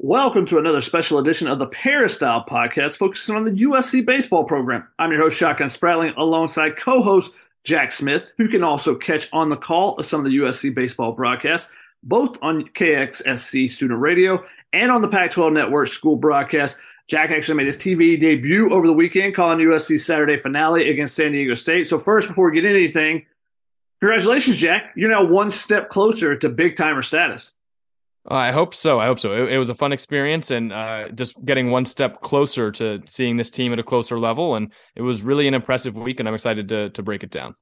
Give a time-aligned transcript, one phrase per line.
[0.00, 4.86] Welcome to another special edition of the Peristyle podcast focusing on the USC baseball program.
[4.96, 7.34] I'm your host, Shotgun Spratling, alongside co host
[7.64, 11.10] Jack Smith, who can also catch on the call of some of the USC baseball
[11.10, 11.68] broadcasts,
[12.04, 16.76] both on KXSC student radio and on the Pac 12 network school broadcast.
[17.08, 21.32] Jack actually made his TV debut over the weekend, calling USC Saturday finale against San
[21.32, 21.88] Diego State.
[21.88, 23.26] So, first, before we get into anything,
[23.98, 24.92] congratulations, Jack.
[24.94, 27.52] You're now one step closer to big timer status.
[28.30, 29.00] I hope so.
[29.00, 29.32] I hope so.
[29.32, 33.36] It, it was a fun experience and uh, just getting one step closer to seeing
[33.36, 34.54] this team at a closer level.
[34.54, 37.54] And it was really an impressive week, and I'm excited to to break it down.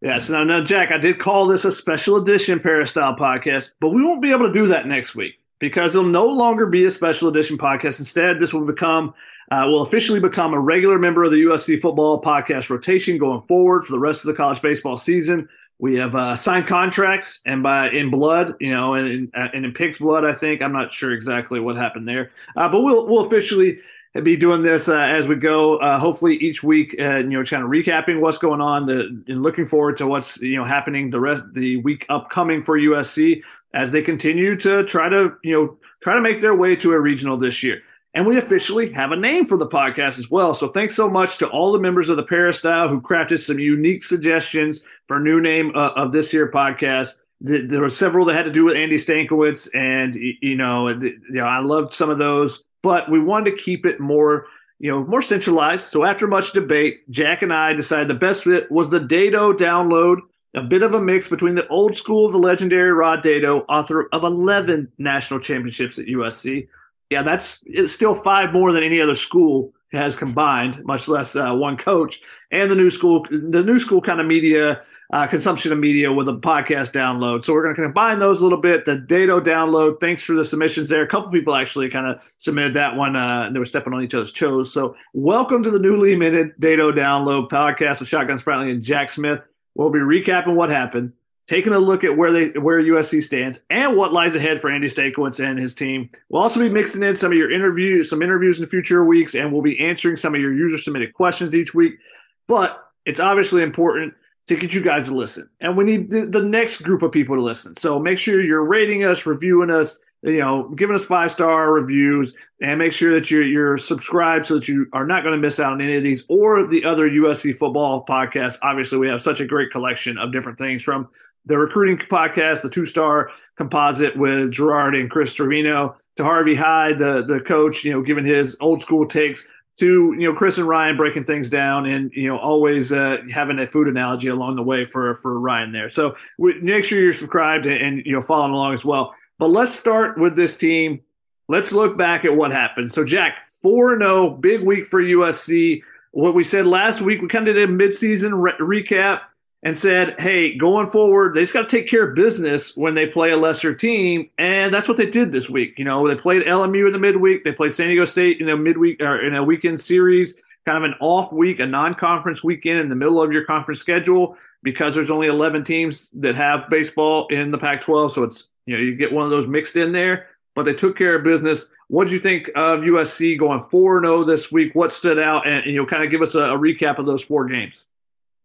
[0.00, 0.28] Yes.
[0.28, 4.22] Now, now, Jack, I did call this a special edition Peristyle podcast, but we won't
[4.22, 7.58] be able to do that next week because it'll no longer be a special edition
[7.58, 7.98] podcast.
[7.98, 9.12] Instead, this will become
[9.50, 13.84] uh, will officially become a regular member of the USC football podcast rotation going forward
[13.84, 15.48] for the rest of the college baseball season.
[15.80, 19.98] We have uh, signed contracts, and by in blood, you know, and, and in Pig's
[19.98, 23.78] blood, I think I'm not sure exactly what happened there, uh, but we'll we'll officially
[24.22, 25.76] be doing this uh, as we go.
[25.76, 29.42] Uh, hopefully, each week, uh, you know, kind of recapping what's going on, the, and
[29.42, 33.42] looking forward to what's you know happening the rest the week upcoming for USC
[33.74, 37.00] as they continue to try to you know try to make their way to a
[37.00, 37.82] regional this year.
[38.18, 40.52] And we officially have a name for the podcast as well.
[40.52, 44.02] So thanks so much to all the members of the Peristyle who crafted some unique
[44.02, 47.14] suggestions for new name uh, of this here podcast.
[47.40, 51.44] There were several that had to do with Andy Stankiewicz, and you know, you know,
[51.44, 54.46] I loved some of those, but we wanted to keep it more,
[54.80, 55.84] you know, more centralized.
[55.84, 60.22] So after much debate, Jack and I decided the best fit was the Dedeaux download,
[60.56, 64.08] a bit of a mix between the old school of the legendary Rod Dedeaux, author
[64.12, 66.66] of 11 national championships at USC,
[67.10, 71.54] yeah, that's it's still five more than any other school has combined, much less uh,
[71.54, 72.20] one coach.
[72.50, 76.28] And the new school, the new school kind of media uh, consumption of media with
[76.28, 77.44] a podcast download.
[77.44, 78.84] So we're going to combine those a little bit.
[78.84, 80.00] The Dedeaux download.
[80.00, 81.02] Thanks for the submissions there.
[81.02, 83.16] A couple people actually kind of submitted that one.
[83.16, 84.72] Uh, they were stepping on each other's toes.
[84.72, 89.40] So welcome to the newly minted Dedeaux download podcast with Shotgun Spratling and Jack Smith.
[89.74, 91.12] We'll be recapping what happened
[91.48, 94.86] taking a look at where they where USC stands and what lies ahead for Andy
[94.86, 96.10] Stankiewicz and his team.
[96.28, 99.52] We'll also be mixing in some of your interviews, some interviews in future weeks, and
[99.52, 101.98] we'll be answering some of your user submitted questions each week.
[102.46, 104.14] But it's obviously important
[104.46, 107.34] to get you guys to listen, and we need the, the next group of people
[107.34, 107.76] to listen.
[107.76, 109.98] So make sure you're rating us, reviewing us.
[110.20, 114.56] You know, giving us five star reviews and make sure that you're, you're subscribed so
[114.56, 117.08] that you are not going to miss out on any of these or the other
[117.08, 118.58] USC football podcasts.
[118.60, 121.08] Obviously, we have such a great collection of different things from
[121.48, 126.98] the recruiting podcast, the two star composite with Gerard and Chris Trevino, to Harvey Hyde,
[126.98, 129.46] the the coach, you know, giving his old school takes,
[129.78, 133.58] to you know Chris and Ryan breaking things down, and you know always uh, having
[133.58, 135.88] a food analogy along the way for for Ryan there.
[135.88, 139.14] So we, make sure you're subscribed and, and you know following along as well.
[139.38, 141.00] But let's start with this team.
[141.48, 142.92] Let's look back at what happened.
[142.92, 145.82] So Jack, four and zero, oh, big week for USC.
[146.10, 149.20] What we said last week, we kind of did a midseason re- recap
[149.62, 153.06] and said, hey, going forward, they just got to take care of business when they
[153.06, 154.30] play a lesser team.
[154.38, 155.78] And that's what they did this week.
[155.78, 158.56] You know, they played LMU in the midweek, they played San Diego State in a
[158.56, 162.78] midweek or in a weekend series, kind of an off week, a non conference weekend
[162.78, 167.26] in the middle of your conference schedule because there's only 11 teams that have baseball
[167.28, 168.12] in the Pac 12.
[168.12, 170.96] So it's, you know, you get one of those mixed in there, but they took
[170.96, 171.66] care of business.
[171.88, 174.74] What did you think of USC going 4 0 this week?
[174.74, 175.48] What stood out?
[175.48, 177.86] And, you know, kind of give us a, a recap of those four games.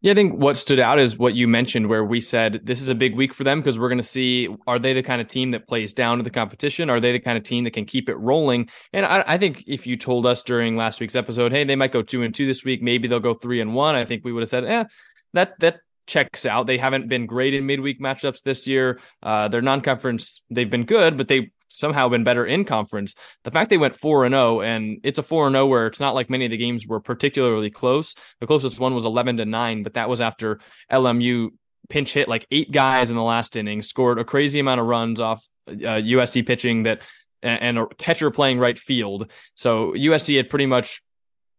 [0.04, 2.90] Yeah, I think what stood out is what you mentioned, where we said this is
[2.90, 5.30] a big week for them because we're going to see are they the kind of
[5.30, 6.90] team that plays down to the competition?
[6.90, 8.70] Are they the kind of team that can keep it rolling?
[8.92, 11.94] And I, I, think if you told us during last week's episode, hey, they might
[11.94, 14.34] go two and two this week, maybe they'll go three and one, I think we
[14.34, 14.84] would have said, eh,
[15.32, 16.68] that that checks out.
[16.68, 19.00] They haven't been great in midweek matchups this year.
[19.22, 23.16] Uh, their non-conference, they've been good, but they somehow been better in conference.
[23.44, 26.00] The fact they went 4 and 0 and it's a 4 and 0 where it's
[26.00, 28.16] not like many of the games were particularly close.
[28.40, 30.60] The closest one was 11 to 9, but that was after
[30.92, 31.50] LMU
[31.90, 35.20] pinch hit like eight guys in the last inning, scored a crazy amount of runs
[35.20, 37.02] off uh, USC pitching that
[37.42, 39.30] and a catcher playing right field.
[39.56, 41.02] So USC had pretty much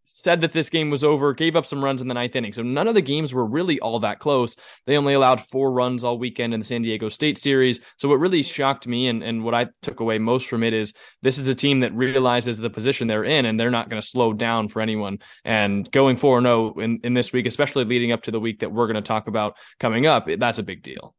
[0.05, 2.53] said that this game was over, gave up some runs in the ninth inning.
[2.53, 4.55] So none of the games were really all that close.
[4.85, 7.79] They only allowed four runs all weekend in the San Diego State series.
[7.97, 10.93] So what really shocked me and, and what I took away most from it is
[11.21, 14.07] this is a team that realizes the position they're in and they're not going to
[14.07, 15.19] slow down for anyone.
[15.43, 18.71] And going 4 0 in, in this week, especially leading up to the week that
[18.71, 21.15] we're going to talk about coming up, that's a big deal.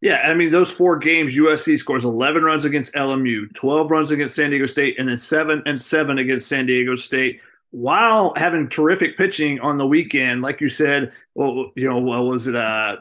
[0.00, 4.36] Yeah, I mean those four games, USC scores 11 runs against LMU, 12 runs against
[4.36, 7.40] San Diego State, and then seven and seven against San Diego State
[7.70, 12.46] while having terrific pitching on the weekend, like you said, well, you know, what was
[12.46, 12.56] it?
[12.56, 12.96] Uh,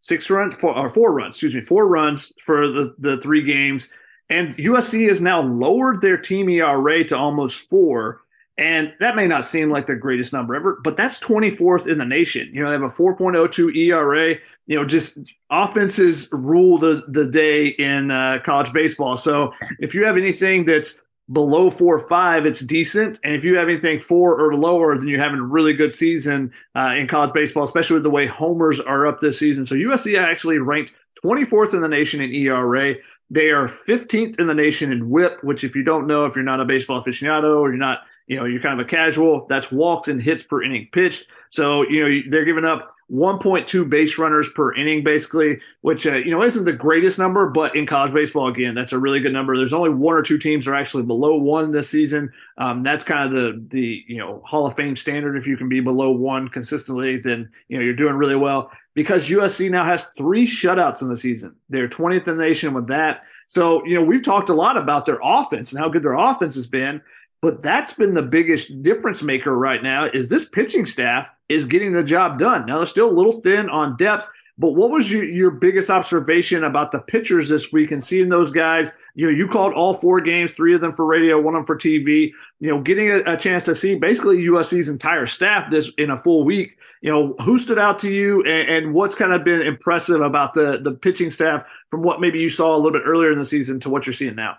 [0.00, 3.90] six runs, four, or four runs, excuse me, four runs for the, the three games.
[4.30, 8.22] And USC has now lowered their team ERA to almost four.
[8.56, 12.04] And that may not seem like the greatest number ever, but that's 24th in the
[12.04, 12.50] nation.
[12.52, 14.36] You know, they have a 4.02 ERA.
[14.66, 15.18] You know, just
[15.48, 19.16] offenses rule the, the day in uh, college baseball.
[19.16, 23.20] So if you have anything that's below four or five, it's decent.
[23.22, 26.52] And if you have anything four or lower, then you're having a really good season
[26.74, 29.66] uh, in college baseball, especially with the way homers are up this season.
[29.66, 30.92] So USC actually ranked
[31.24, 32.94] 24th in the nation in ERA.
[33.30, 36.44] They are 15th in the nation in WHIP, which if you don't know, if you're
[36.44, 39.70] not a baseball aficionado or you're not, you know, you're kind of a casual, that's
[39.70, 41.26] walks and hits per inning pitched.
[41.50, 46.30] So, you know, they're giving up 1.2 base runners per inning, basically, which uh, you
[46.30, 49.56] know isn't the greatest number, but in college baseball, again, that's a really good number.
[49.56, 52.30] There's only one or two teams that are actually below one this season.
[52.58, 55.36] Um, that's kind of the the you know Hall of Fame standard.
[55.36, 58.70] If you can be below one consistently, then you know you're doing really well.
[58.94, 62.88] Because USC now has three shutouts in the season, they're 20th in the nation with
[62.88, 63.22] that.
[63.46, 66.56] So you know we've talked a lot about their offense and how good their offense
[66.56, 67.00] has been.
[67.40, 71.92] But that's been the biggest difference maker right now is this pitching staff is getting
[71.92, 72.66] the job done.
[72.66, 76.64] Now they're still a little thin on depth, but what was your, your biggest observation
[76.64, 78.90] about the pitchers this week and seeing those guys?
[79.14, 81.66] You know, you called all four games, three of them for radio, one of them
[81.66, 82.32] for TV.
[82.58, 86.18] You know, getting a, a chance to see basically USC's entire staff this in a
[86.18, 86.76] full week.
[87.00, 90.54] You know, who stood out to you, and, and what's kind of been impressive about
[90.54, 93.44] the the pitching staff from what maybe you saw a little bit earlier in the
[93.44, 94.56] season to what you're seeing now?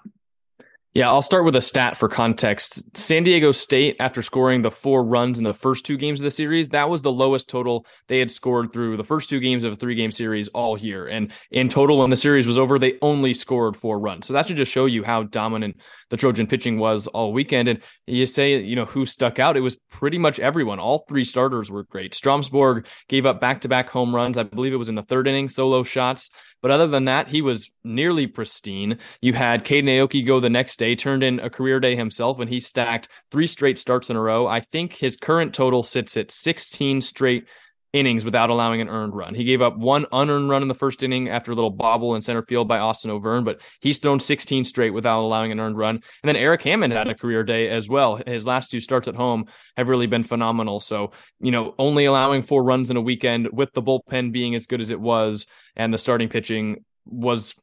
[0.96, 2.98] Yeah, I'll start with a stat for context.
[2.98, 6.32] San Diego State, after scoring the four runs in the first two games of the
[6.32, 9.74] series, that was the lowest total they had scored through the first two games of
[9.74, 11.06] a three game series all year.
[11.06, 14.26] And in total, when the series was over, they only scored four runs.
[14.26, 15.78] So that should just show you how dominant
[16.10, 17.68] the Trojan pitching was all weekend.
[17.68, 19.58] And you say, you know, who stuck out?
[19.58, 20.80] It was pretty much everyone.
[20.80, 22.14] All three starters were great.
[22.14, 24.40] Stromsborg gave up back to back home runs.
[24.40, 26.32] I believe it was in the third inning, solo shots.
[26.62, 28.98] But other than that, he was nearly pristine.
[29.22, 32.50] You had Caden Aoki go the next day, turned in a career day himself, and
[32.50, 34.48] he stacked three straight starts in a row.
[34.48, 37.46] I think his current total sits at 16 straight
[37.94, 39.34] innings without allowing an earned run.
[39.34, 42.22] He gave up one unearned run in the first inning after a little bobble in
[42.22, 45.96] center field by Austin Overn, but he's thrown 16 straight without allowing an earned run.
[45.96, 48.22] And then Eric Hammond had a career day as well.
[48.26, 49.46] His last two starts at home
[49.76, 50.80] have really been phenomenal.
[50.80, 54.68] So, you know, only allowing four runs in a weekend with the bullpen being as
[54.68, 57.56] good as it was and the starting pitching was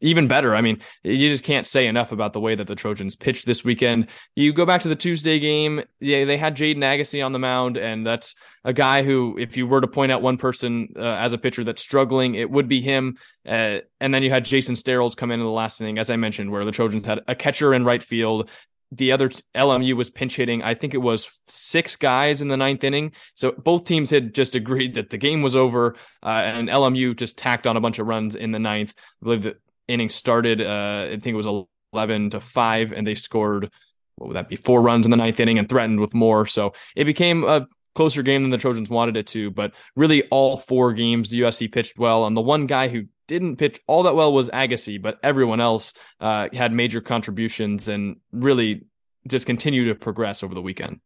[0.00, 0.54] even better.
[0.54, 3.64] I mean, you just can't say enough about the way that the Trojans pitched this
[3.64, 4.08] weekend.
[4.34, 7.76] You go back to the Tuesday game, yeah, they had Jaden Agassi on the mound,
[7.76, 8.34] and that's
[8.64, 11.64] a guy who, if you were to point out one person uh, as a pitcher
[11.64, 13.18] that's struggling, it would be him.
[13.46, 16.16] Uh, and then you had Jason Sterles come in in the last inning, as I
[16.16, 18.50] mentioned, where the Trojans had a catcher in right field.
[18.90, 20.62] The other LMU was pinch hitting.
[20.62, 23.12] I think it was six guys in the ninth inning.
[23.34, 27.36] So both teams had just agreed that the game was over, uh, and LMU just
[27.36, 28.94] tacked on a bunch of runs in the ninth.
[29.22, 29.56] I believe the
[29.88, 30.62] inning started.
[30.62, 33.70] Uh, I think it was eleven to five, and they scored
[34.18, 34.56] what would that be?
[34.56, 36.46] Four runs in the ninth inning and threatened with more.
[36.46, 40.56] So it became a closer game than the Trojans wanted it to, but really all
[40.56, 42.26] four games the USC pitched well.
[42.26, 45.92] And the one guy who didn't pitch all that well was Agassi, but everyone else
[46.20, 48.86] uh, had major contributions and really
[49.28, 50.98] just continue to progress over the weekend.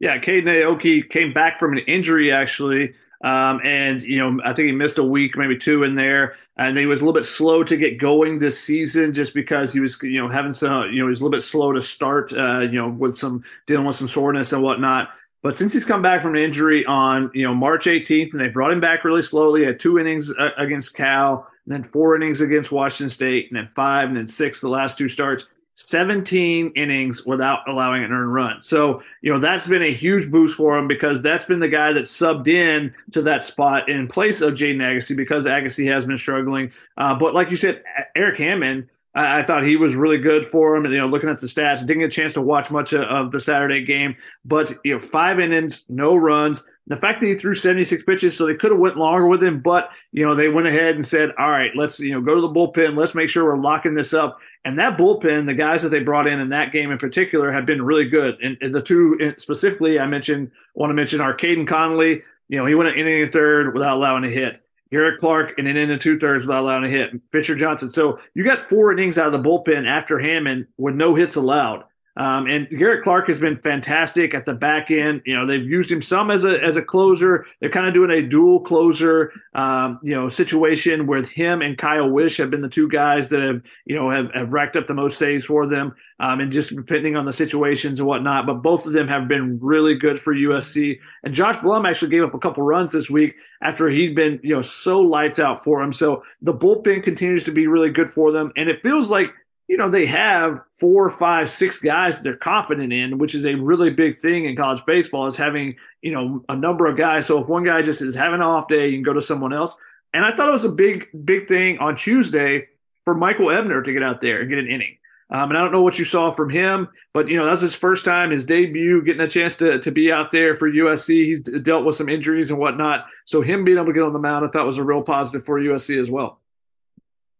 [0.00, 2.94] Yeah, Caden Aoki came back from an injury actually.
[3.24, 6.76] Um, and you know, I think he missed a week, maybe two in there, and
[6.76, 9.96] he was a little bit slow to get going this season, just because he was,
[10.02, 12.60] you know, having some, you know, he was a little bit slow to start, uh,
[12.60, 15.08] you know, with some dealing with some soreness and whatnot.
[15.44, 18.48] But since he's come back from an injury on you know March 18th, and they
[18.48, 22.40] brought him back really slowly, had two innings uh, against Cal, and then four innings
[22.40, 25.46] against Washington State, and then five, and then six the last two starts.
[25.76, 28.62] 17 innings without allowing an earned run.
[28.62, 31.92] So, you know, that's been a huge boost for him because that's been the guy
[31.92, 36.16] that subbed in to that spot in place of Jaden Agassi because Agassi has been
[36.16, 36.70] struggling.
[36.96, 37.82] Uh, but like you said,
[38.14, 40.84] Eric Hammond, I, I, thought he was really good for him.
[40.84, 43.02] And, you know, looking at the stats, didn't get a chance to watch much of,
[43.02, 47.34] of the Saturday game, but, you know, five innings, no runs, The fact that he
[47.34, 50.48] threw 76 pitches, so they could have went longer with him, but you know they
[50.48, 52.94] went ahead and said, "All right, let's you know go to the bullpen.
[52.94, 56.26] Let's make sure we're locking this up." And that bullpen, the guys that they brought
[56.26, 58.38] in in that game in particular, have been really good.
[58.42, 62.22] And, and the two specifically, I mentioned, want to mention Arcaden Connolly.
[62.48, 64.60] You know, he went an inning and third without allowing a hit.
[64.90, 67.10] Garrett Clark and then in the two thirds without allowing a hit.
[67.32, 67.90] Fisher Johnson.
[67.90, 71.84] So you got four innings out of the bullpen after Hammond with no hits allowed.
[72.16, 75.22] Um, and Garrett Clark has been fantastic at the back end.
[75.26, 77.46] You know, they've used him some as a as a closer.
[77.60, 82.08] They're kind of doing a dual closer, um, you know, situation where him and Kyle
[82.08, 84.94] Wish have been the two guys that have, you know, have, have racked up the
[84.94, 85.94] most saves for them.
[86.20, 88.46] Um, and just depending on the situations and whatnot.
[88.46, 91.00] But both of them have been really good for USC.
[91.24, 94.54] And Josh Blum actually gave up a couple runs this week after he'd been, you
[94.54, 95.92] know, so lights out for him.
[95.92, 98.52] So the bullpen continues to be really good for them.
[98.56, 99.32] And it feels like
[99.68, 103.90] you know, they have four, five, six guys they're confident in, which is a really
[103.90, 107.26] big thing in college baseball, is having, you know, a number of guys.
[107.26, 109.52] So if one guy just is having an off day, you can go to someone
[109.52, 109.74] else.
[110.12, 112.68] And I thought it was a big, big thing on Tuesday
[113.04, 114.98] for Michael Ebner to get out there and get an inning.
[115.30, 117.74] Um, and I don't know what you saw from him, but you know that's his
[117.74, 121.24] first time, his debut, getting a chance to to be out there for USC.
[121.24, 124.18] He's dealt with some injuries and whatnot, so him being able to get on the
[124.18, 126.40] mound, I thought was a real positive for USC as well.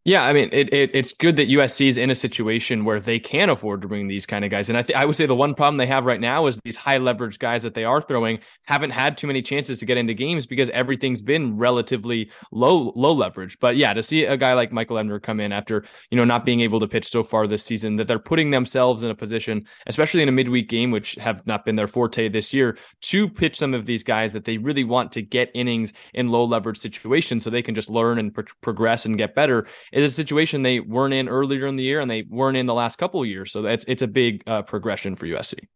[0.06, 3.18] Yeah, I mean, it, it, it's good that USC is in a situation where they
[3.18, 4.68] can afford to bring these kind of guys.
[4.68, 6.76] And I th- I would say the one problem they have right now is these
[6.76, 10.12] high leverage guys that they are throwing haven't had too many chances to get into
[10.12, 13.58] games because everything's been relatively low low leverage.
[13.60, 16.44] But yeah, to see a guy like Michael Ebner come in after you know not
[16.44, 19.64] being able to pitch so far this season, that they're putting themselves in a position,
[19.86, 23.56] especially in a midweek game, which have not been their forte this year, to pitch
[23.56, 27.42] some of these guys that they really want to get innings in low leverage situations
[27.42, 30.62] so they can just learn and pro- progress and get better it is a situation
[30.62, 33.28] they weren't in earlier in the year and they weren't in the last couple of
[33.28, 33.52] years.
[33.52, 35.68] So it's it's a big uh, progression for USC.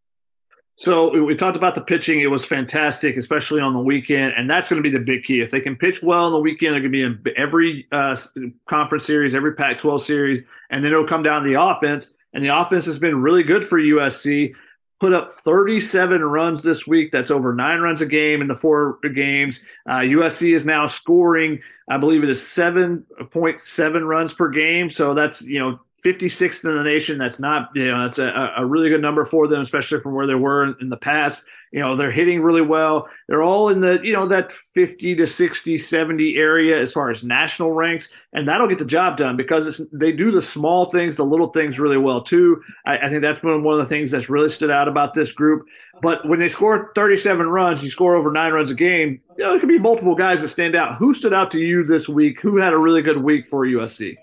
[0.75, 2.21] So we talked about the pitching.
[2.21, 5.41] It was fantastic, especially on the weekend, and that's going to be the big key.
[5.41, 8.15] If they can pitch well on the weekend, they're going to be in every uh,
[8.65, 12.11] conference series, every Pac-12 series, and then it'll come down to the offense.
[12.31, 14.53] And the offense has been really good for USC
[14.99, 17.11] put up 37 runs this week.
[17.11, 19.61] That's over nine runs a game in the four games.
[19.87, 24.89] Uh, USC is now scoring, I believe it is 7.7 runs per game.
[24.89, 27.17] So that's, you know, 56th in the nation.
[27.17, 30.27] That's not, you know, that's a, a really good number for them, especially from where
[30.27, 31.43] they were in, in the past.
[31.71, 33.07] You know, they're hitting really well.
[33.27, 37.23] They're all in the, you know, that 50 to 60, 70 area as far as
[37.23, 38.09] national ranks.
[38.33, 41.79] And that'll get the job done because they do the small things, the little things
[41.79, 42.63] really well, too.
[42.87, 45.31] I, I think that's been one of the things that's really stood out about this
[45.31, 45.67] group.
[46.01, 49.51] But when they score 37 runs, you score over nine runs a game, you know,
[49.51, 50.95] there could be multiple guys that stand out.
[50.95, 52.41] Who stood out to you this week?
[52.41, 54.17] Who had a really good week for USC?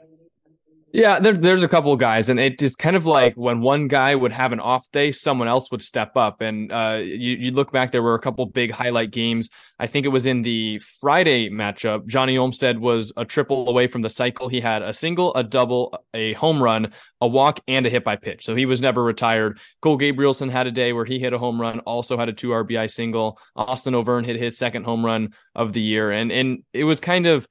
[0.96, 4.14] Yeah, there, there's a couple of guys, and it's kind of like when one guy
[4.14, 6.40] would have an off day, someone else would step up.
[6.40, 9.50] And uh, you, you look back, there were a couple big highlight games.
[9.78, 12.06] I think it was in the Friday matchup.
[12.06, 14.48] Johnny Olmstead was a triple away from the cycle.
[14.48, 18.16] He had a single, a double, a home run, a walk, and a hit by
[18.16, 18.46] pitch.
[18.46, 19.60] So he was never retired.
[19.82, 22.48] Cole Gabrielson had a day where he hit a home run, also had a two
[22.48, 23.38] RBI single.
[23.54, 27.26] Austin Overn hit his second home run of the year, and and it was kind
[27.26, 27.46] of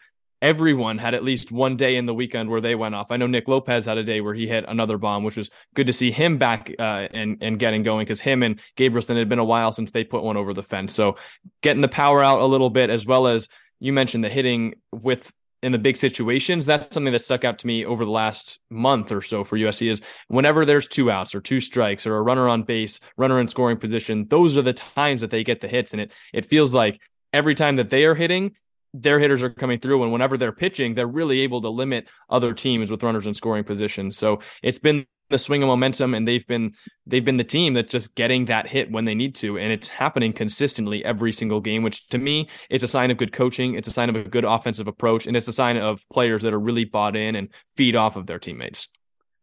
[0.46, 3.10] everyone had at least one day in the weekend where they went off.
[3.10, 5.88] I know Nick Lopez had a day where he hit another bomb, which was good
[5.88, 9.40] to see him back uh, and and getting going because him and Gabrielson had been
[9.40, 10.94] a while since they put one over the fence.
[10.94, 11.16] So
[11.64, 13.48] getting the power out a little bit, as well as
[13.80, 15.34] you mentioned the hitting with
[15.64, 16.68] in the big situations.
[16.68, 19.90] That's something that stuck out to me over the last month or so for USC
[19.90, 23.48] is whenever there's two outs or two strikes or a runner on base, runner in
[23.48, 25.92] scoring position, those are the times that they get the hits.
[25.92, 27.02] And it it feels like
[27.34, 28.56] every time that they are hitting,
[29.02, 32.54] their hitters are coming through and whenever they're pitching they're really able to limit other
[32.54, 36.46] teams with runners in scoring position so it's been the swing of momentum and they've
[36.48, 36.72] been
[37.06, 39.88] they've been the team that's just getting that hit when they need to and it's
[39.88, 43.88] happening consistently every single game which to me is a sign of good coaching it's
[43.88, 46.60] a sign of a good offensive approach and it's a sign of players that are
[46.60, 48.88] really bought in and feed off of their teammates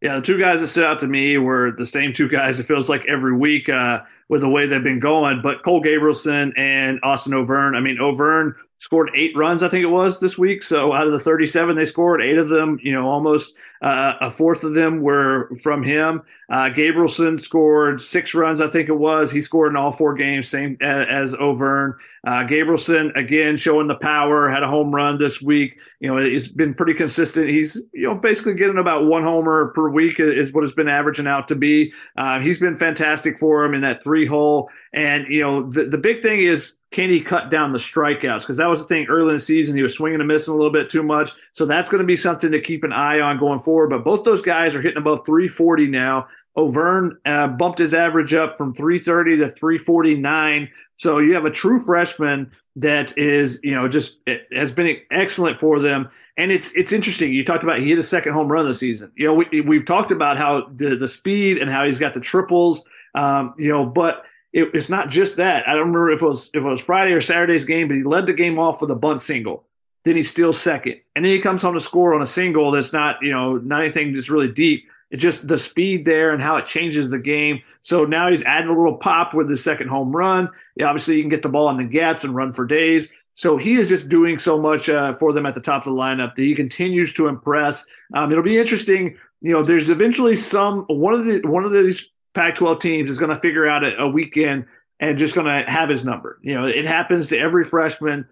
[0.02, 2.58] yeah, the two guys that stood out to me were the same two guys.
[2.58, 5.42] It feels like every week uh, with the way they've been going.
[5.42, 7.76] But Cole Gabrielson and Austin Overn.
[7.76, 10.60] I mean, Overn scored eight runs, I think it was this week.
[10.60, 14.28] So out of the 37 they scored, eight of them, you know, almost uh, a
[14.28, 16.22] fourth of them were from him.
[16.50, 19.30] Uh, Gabrielson scored six runs, I think it was.
[19.30, 21.94] He scored in all four games, same as, as Overn.
[22.26, 25.80] Uh, Gabrielson again showing the power, had a home run this week.
[26.00, 27.50] You know, he's been pretty consistent.
[27.50, 31.28] He's you know basically getting about one homer per week is what it's been averaging
[31.28, 31.92] out to be.
[32.16, 34.70] Uh, he's been fantastic for him in that three hole.
[34.92, 38.40] And you know, the the big thing is can he cut down the strikeouts?
[38.40, 39.74] Because that was the thing early in the season.
[39.74, 41.30] He was swinging and missing a little bit too much.
[41.52, 43.90] So that's going to be something to keep an eye on going forward.
[43.90, 46.28] But both those guys are hitting above 340 now.
[46.56, 50.70] Overn uh, bumped his average up from 330 to 349.
[50.96, 54.18] So you have a true freshman that is, you know, just
[54.52, 56.10] has been excellent for them.
[56.36, 57.32] And it's it's interesting.
[57.32, 59.12] You talked about he hit a second home run this season.
[59.16, 62.20] You know, we, we've talked about how the, the speed and how he's got the
[62.20, 62.84] triples.
[63.14, 65.66] Um, you know, but it, it's not just that.
[65.66, 68.02] I don't remember if it was if it was Friday or Saturday's game, but he
[68.02, 69.64] led the game off with a bunt single.
[70.04, 72.92] Then he steals second, and then he comes home to score on a single that's
[72.92, 74.84] not you know not anything that's really deep.
[75.10, 77.60] It's just the speed there and how it changes the game.
[77.82, 80.48] So now he's adding a little pop with his second home run.
[80.74, 83.10] Yeah, obviously, you can get the ball in the gaps and run for days.
[83.34, 85.98] So he is just doing so much uh, for them at the top of the
[85.98, 87.84] lineup that he continues to impress.
[88.14, 89.16] Um, it'll be interesting.
[89.40, 93.34] You know, there's eventually some one of the one of these Pac-12 teams is going
[93.34, 94.66] to figure out a, a weekend
[95.00, 96.38] and just going to have his number.
[96.42, 98.26] You know, it happens to every freshman.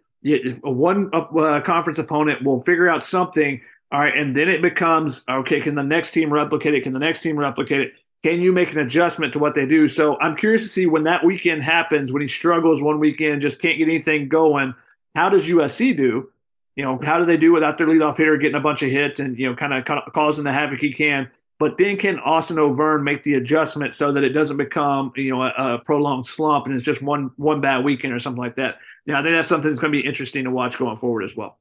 [0.63, 3.61] One uh, conference opponent will figure out something.
[3.93, 5.61] All right, and then it becomes okay.
[5.61, 6.83] Can the next team replicate it?
[6.85, 7.93] Can the next team replicate it?
[8.23, 9.89] Can you make an adjustment to what they do?
[9.89, 12.13] So I'm curious to see when that weekend happens.
[12.13, 14.75] When he struggles one weekend, just can't get anything going
[15.15, 16.31] how does USC do?
[16.77, 19.21] You know, how do they do without their leadoff hitter getting a bunch of hits
[19.21, 21.31] and you know kind of causing the havoc he can?
[21.61, 25.43] But then can Austin Overn make the adjustment so that it doesn't become you know
[25.43, 28.79] a, a prolonged slump and it's just one one bad weekend or something like that?
[29.05, 31.37] Yeah, I think that's something that's going to be interesting to watch going forward as
[31.37, 31.59] well.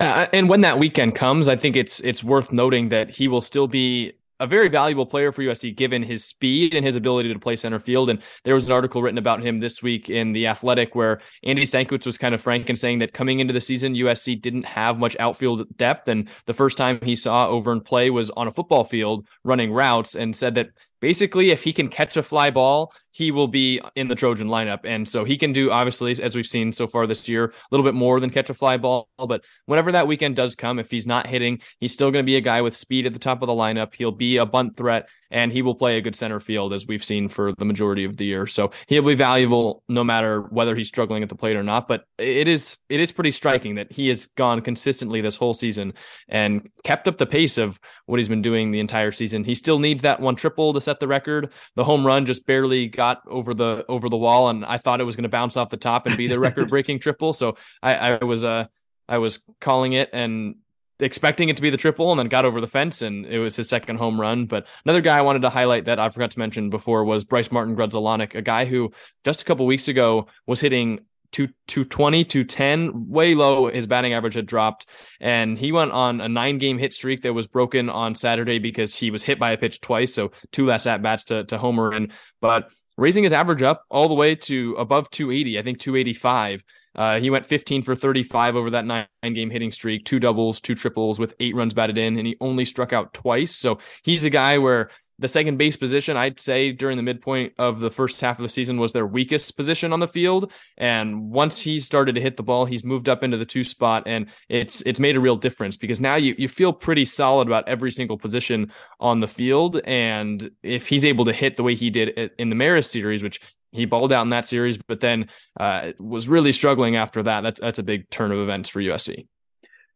[0.00, 3.42] Uh, and when that weekend comes, I think it's it's worth noting that he will
[3.42, 7.38] still be a very valuable player for USC given his speed and his ability to
[7.38, 8.10] play center field.
[8.10, 11.62] And there was an article written about him this week in The Athletic where Andy
[11.62, 14.98] Stankiewicz was kind of frank in saying that coming into the season, USC didn't have
[14.98, 16.08] much outfield depth.
[16.08, 20.14] And the first time he saw Overn play was on a football field running routes
[20.14, 20.68] and said that
[21.00, 24.80] basically if he can catch a fly ball he will be in the trojan lineup
[24.84, 27.84] and so he can do obviously as we've seen so far this year a little
[27.84, 31.06] bit more than catch a fly ball but whenever that weekend does come if he's
[31.06, 33.46] not hitting he's still going to be a guy with speed at the top of
[33.46, 36.72] the lineup he'll be a bunt threat and he will play a good center field
[36.72, 38.46] as we've seen for the majority of the year.
[38.46, 41.88] So he'll be valuable no matter whether he's struggling at the plate or not.
[41.88, 45.94] But it is it is pretty striking that he has gone consistently this whole season
[46.28, 49.42] and kept up the pace of what he's been doing the entire season.
[49.42, 51.52] He still needs that one triple to set the record.
[51.74, 55.04] The home run just barely got over the over the wall, and I thought it
[55.04, 57.32] was going to bounce off the top and be the record breaking triple.
[57.32, 58.66] So I, I was uh
[59.08, 60.56] I was calling it and
[61.00, 63.56] expecting it to be the triple and then got over the fence and it was
[63.56, 64.46] his second home run.
[64.46, 67.50] But another guy I wanted to highlight that I forgot to mention before was Bryce
[67.50, 68.92] Martin Grudzielanek, a guy who
[69.24, 71.00] just a couple weeks ago was hitting
[71.32, 73.68] 220, 210, way low.
[73.68, 74.86] His batting average had dropped.
[75.20, 78.94] And he went on a nine game hit streak that was broken on Saturday because
[78.94, 80.14] he was hit by a pitch twice.
[80.14, 82.12] So two less at bats to, to homer in.
[82.40, 86.64] But raising his average up all the way to above 280, I think 285.
[86.96, 90.76] Uh, he went 15 for 35 over that nine game hitting streak, two doubles, two
[90.76, 93.54] triples with eight runs batted in, and he only struck out twice.
[93.56, 97.80] So he's a guy where the second base position, I'd say during the midpoint of
[97.80, 100.52] the first half of the season, was their weakest position on the field.
[100.76, 104.04] And once he started to hit the ball, he's moved up into the two spot,
[104.06, 107.68] and it's it's made a real difference because now you you feel pretty solid about
[107.68, 109.80] every single position on the field.
[109.84, 113.40] And if he's able to hit the way he did in the Marist series, which
[113.74, 117.42] he balled out in that series, but then uh, was really struggling after that.
[117.42, 119.26] That's that's a big turn of events for USC.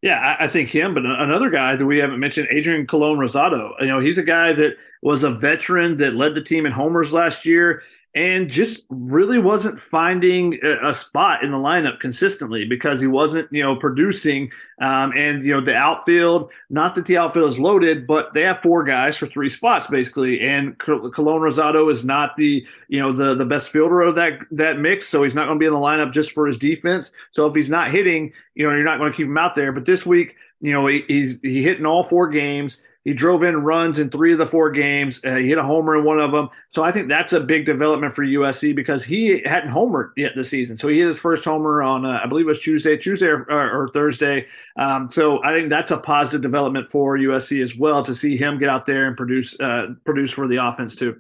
[0.01, 3.73] Yeah, I think him, but another guy that we haven't mentioned, Adrian Colon Rosado.
[3.81, 7.13] You know, he's a guy that was a veteran that led the team in homers
[7.13, 7.83] last year
[8.15, 13.63] and just really wasn't finding a, spot in the lineup consistently because he wasn't, you
[13.63, 14.51] know, producing.
[14.81, 18.61] Um, and you know, the outfield, not that the outfield is loaded, but they have
[18.61, 20.41] four guys for three spots basically.
[20.41, 24.79] And Colon Rosado is not the, you know, the the best fielder of that that
[24.79, 27.13] mix, so he's not going to be in the lineup just for his defense.
[27.31, 29.71] So if he's not hitting, you know, you're not going to keep him out there.
[29.71, 32.81] But this week, you know, he, he's he hit in all four games.
[33.09, 35.23] He drove in runs in three of the four games.
[35.25, 36.51] Uh, he hit a homer in one of them.
[36.69, 40.51] So I think that's a big development for USC because he hadn't homered yet this
[40.51, 40.77] season.
[40.77, 43.47] So he hit his first homer on, uh, I believe it was Tuesday, Tuesday or,
[43.49, 44.47] or Thursday.
[44.77, 48.59] Um, so I think that's a positive development for USC as well to see him
[48.59, 51.19] get out there and produce uh, produce for the offense too.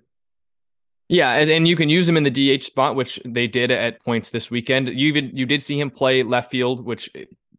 [1.09, 4.05] Yeah, and, and, you can use him in the DH spot, which they did at
[4.05, 4.88] points this weekend.
[4.88, 7.09] You even you did see him play left field, which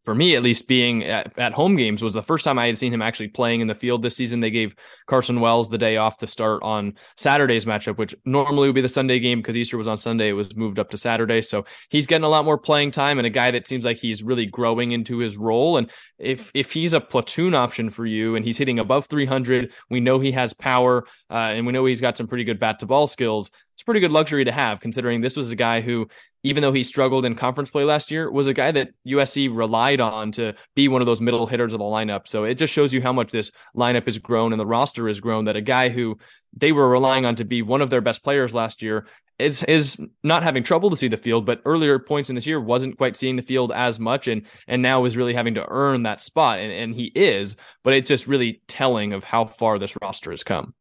[0.03, 2.77] for me at least being at, at, home games was the first time I had
[2.77, 4.39] seen him actually playing in the field this season.
[4.39, 4.75] They gave
[5.07, 8.87] Carson Wells the day off to start on Saturday's matchup, which normally would be the
[8.87, 10.29] Sunday game because Easter was on Sunday.
[10.29, 11.41] It was moved up to Saturday.
[11.41, 14.23] So he's getting a lot more playing time and a guy that seems like he's
[14.23, 15.77] really growing into his role.
[15.77, 19.99] And if if he's a platoon option for you and he's hitting above 300, we
[19.99, 22.85] know he has power uh, and we know he's got some pretty good bat to
[22.85, 26.05] ball skills it's pretty good luxury to have considering this was a guy who
[26.43, 29.99] even though he struggled in conference play last year, was a guy that USC relied
[29.99, 32.27] on to be one of those middle hitters of the lineup.
[32.27, 35.19] So it just shows you how much this lineup has grown and the roster has
[35.19, 36.17] grown that a guy who
[36.55, 39.05] they were relying on to be one of their best players last year
[39.37, 42.59] is is not having trouble to see the field, but earlier points in this year
[42.59, 46.03] wasn't quite seeing the field as much and and now is really having to earn
[46.03, 46.59] that spot.
[46.59, 50.43] And, and he is, but it's just really telling of how far this roster has
[50.43, 50.73] come.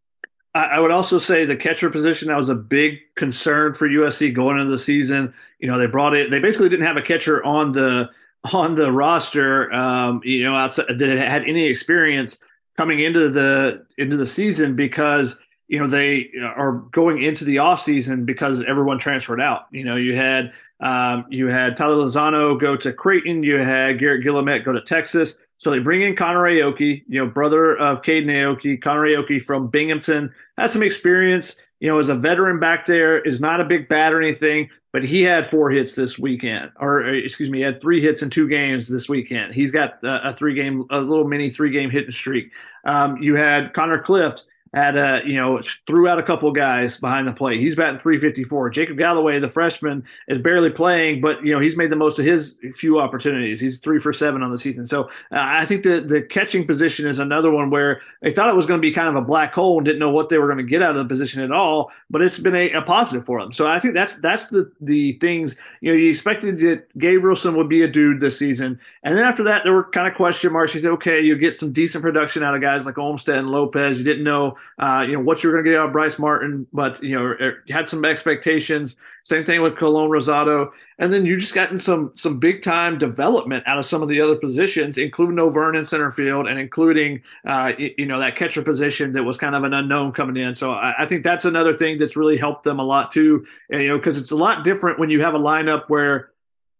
[0.67, 4.59] I would also say the catcher position that was a big concern for USC going
[4.59, 5.35] into the season.
[5.59, 6.31] You know, they brought it.
[6.31, 8.11] They basically didn't have a catcher on the
[8.53, 9.73] on the roster.
[9.73, 12.39] Um, you know, outside that had any experience
[12.77, 18.25] coming into the into the season because you know they are going into the offseason
[18.25, 19.67] because everyone transferred out.
[19.71, 24.25] You know, you had um, you had Tyler Lozano go to Creighton, you had Garrett
[24.25, 25.37] Guillemette go to Texas.
[25.59, 29.67] So they bring in Connor Aoki, you know, brother of Caden Aoki, Connor Aoki from
[29.67, 33.89] Binghamton, has some experience, you know, as a veteran back there, is not a big
[33.89, 37.65] bat or anything, but he had four hits this weekend, or uh, excuse me, he
[37.65, 39.53] had three hits in two games this weekend.
[39.53, 42.53] He's got a, a three game, a little mini three game hitting streak.
[42.85, 47.27] Um, you had Connor Clift had a you know threw out a couple guys behind
[47.27, 47.61] the plate.
[47.61, 48.71] He's batting 354.
[48.71, 52.25] Jacob Galloway, the freshman, is barely playing, but you know he's made the most of
[52.25, 53.61] his few opportunities.
[53.61, 54.87] He's three for seven on the season.
[54.87, 58.57] So uh, I think the the catching position is another one where they thought it
[58.57, 60.47] was going to be kind of a black hole and didn't know what they were
[60.47, 61.91] going to get out of the position at all.
[62.11, 63.53] But it's been a, a positive for them.
[63.53, 67.69] So I think that's that's the the things you know you expected that Gabrielson would
[67.69, 70.75] be a dude this season, and then after that there were kind of question marks.
[70.75, 73.99] You said okay, you get some decent production out of guys like Olmstead and Lopez.
[73.99, 76.67] You didn't know uh, you know what you're going to get out of Bryce Martin,
[76.73, 78.97] but you know er, had some expectations.
[79.25, 83.65] Same thing with Colon Rosado, and then you just gotten some some big time development
[83.67, 87.73] out of some of the other positions, including Overn in center field, and including uh,
[87.77, 90.55] you know that catcher position that was kind of an unknown coming in.
[90.55, 93.47] So I, I think that's another thing that's really helped them a lot too.
[93.71, 96.31] You know, because it's a lot different when you have a lineup where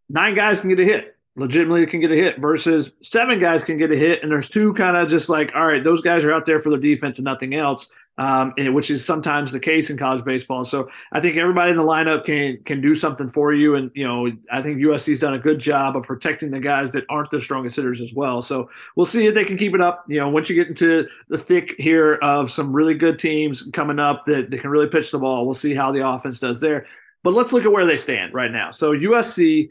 [0.09, 3.79] nine guys can get a hit legitimately can get a hit versus seven guys can
[3.79, 4.23] get a hit.
[4.23, 6.71] And there's two kind of just like all right those guys are out there for
[6.71, 10.65] their defense and nothing else um, and, which is sometimes the case in college baseball.
[10.65, 13.77] So i think everybody in the lineup can can do something for you.
[13.77, 17.05] And you know i think usc's done a good job of protecting the guys that
[17.09, 18.43] aren't the strongest hitters as well.
[18.43, 20.05] So we'll see if they can keep it up.
[20.09, 24.01] You know once you get into the thick here of some really good teams coming
[24.01, 26.87] up that, that can really pitch the ball we'll see how the offense does there.
[27.23, 28.71] But let's look at where they stand right now.
[28.71, 29.71] So usc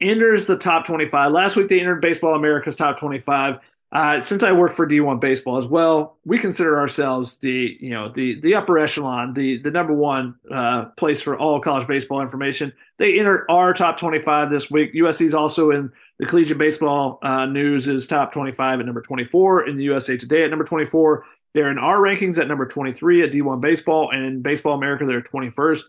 [0.00, 1.32] enters the top 25.
[1.32, 3.58] Last week they entered Baseball America's top 25.
[3.92, 8.10] Uh, since I work for D1 Baseball as well, we consider ourselves the you know
[8.12, 12.72] the the upper echelon, the the number one uh, place for all college baseball information.
[12.98, 14.92] They entered our top 25 this week.
[14.92, 19.68] USC is also in the collegiate baseball uh, news is top 25 at number 24
[19.68, 21.24] in the USA Today at number 24.
[21.54, 25.22] They're in our rankings at number 23 at D1 Baseball and in Baseball America they're
[25.22, 25.82] 21st.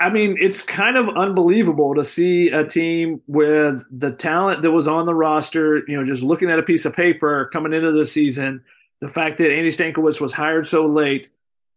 [0.00, 4.88] I mean, it's kind of unbelievable to see a team with the talent that was
[4.88, 8.06] on the roster, you know, just looking at a piece of paper coming into the
[8.06, 8.64] season,
[9.00, 11.28] the fact that Andy Stankiewicz was hired so late,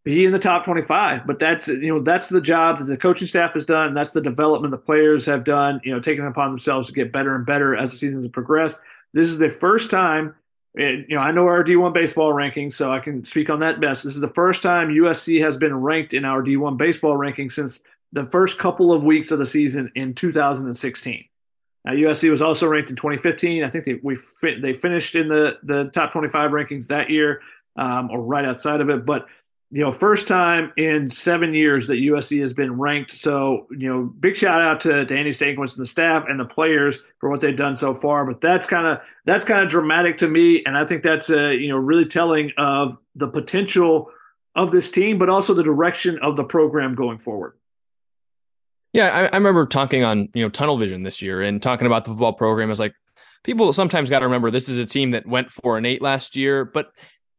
[0.04, 1.28] be in the top 25.
[1.28, 3.94] But that's, you know, that's the job that the coaching staff has done.
[3.94, 7.36] That's the development the players have done, you know, taking upon themselves to get better
[7.36, 8.80] and better as the seasons have progressed.
[9.14, 10.36] This is the first time
[10.76, 14.04] you know, I know our D1 baseball rankings, so I can speak on that best.
[14.04, 17.82] This is the first time USC has been ranked in our D1 baseball ranking since
[18.14, 21.26] the first couple of weeks of the season in 2016.
[21.84, 23.64] Now, USC was also ranked in 2015.
[23.64, 24.18] I think they we
[24.62, 27.42] they finished in the the top 25 rankings that year,
[27.76, 29.06] um, or right outside of it.
[29.06, 29.28] But
[29.74, 33.12] you know, first time in seven years that USC has been ranked.
[33.12, 36.46] So, you know, big shout out to, to Andy Stankiewicz and the staff and the
[36.46, 38.26] players for what they've done so far.
[38.26, 41.56] But that's kind of that's kind of dramatic to me, and I think that's a,
[41.56, 44.12] you know really telling of the potential
[44.56, 47.54] of this team, but also the direction of the program going forward.
[48.94, 52.04] Yeah, I, I remember talking on you know Tunnel Vision this year and talking about
[52.04, 52.72] the football program.
[52.72, 52.94] as like
[53.44, 56.36] people sometimes got to remember this is a team that went four and eight last
[56.36, 56.92] year, but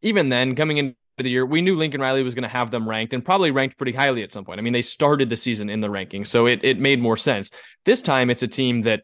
[0.02, 2.88] even then, coming in the year, we knew Lincoln Riley was going to have them
[2.88, 4.58] ranked and probably ranked pretty highly at some point.
[4.58, 7.50] I mean, they started the season in the ranking, so it it made more sense.
[7.84, 9.02] This time, it's a team that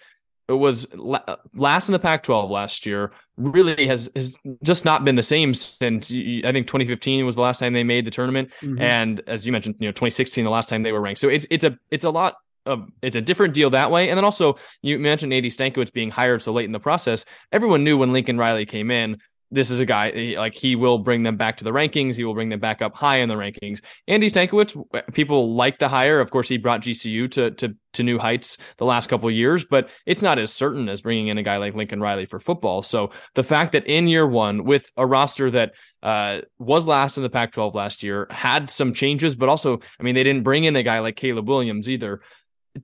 [0.49, 3.13] it was last in the Pac-12 last year.
[3.37, 7.59] Really has has just not been the same since I think 2015 was the last
[7.59, 8.81] time they made the tournament, mm-hmm.
[8.81, 11.21] and as you mentioned, you know 2016 the last time they were ranked.
[11.21, 14.09] So it's it's a it's a lot of it's a different deal that way.
[14.09, 17.25] And then also you mentioned Andy Stankiewicz being hired so late in the process.
[17.53, 19.19] Everyone knew when Lincoln Riley came in
[19.51, 22.15] this is a guy like he will bring them back to the rankings.
[22.15, 23.81] He will bring them back up high in the rankings.
[24.07, 26.21] Andy Stankiewicz, people like the hire.
[26.21, 29.89] Of course, he brought GCU to to to new heights the last couple years, but
[30.07, 32.83] it's not as certain as bringing in a guy like Lincoln Riley for football.
[32.83, 37.23] So the fact that in year one, with a roster that uh, was last in
[37.23, 40.77] the Pac-12 last year, had some changes, but also, I mean, they didn't bring in
[40.77, 42.21] a guy like Caleb Williams either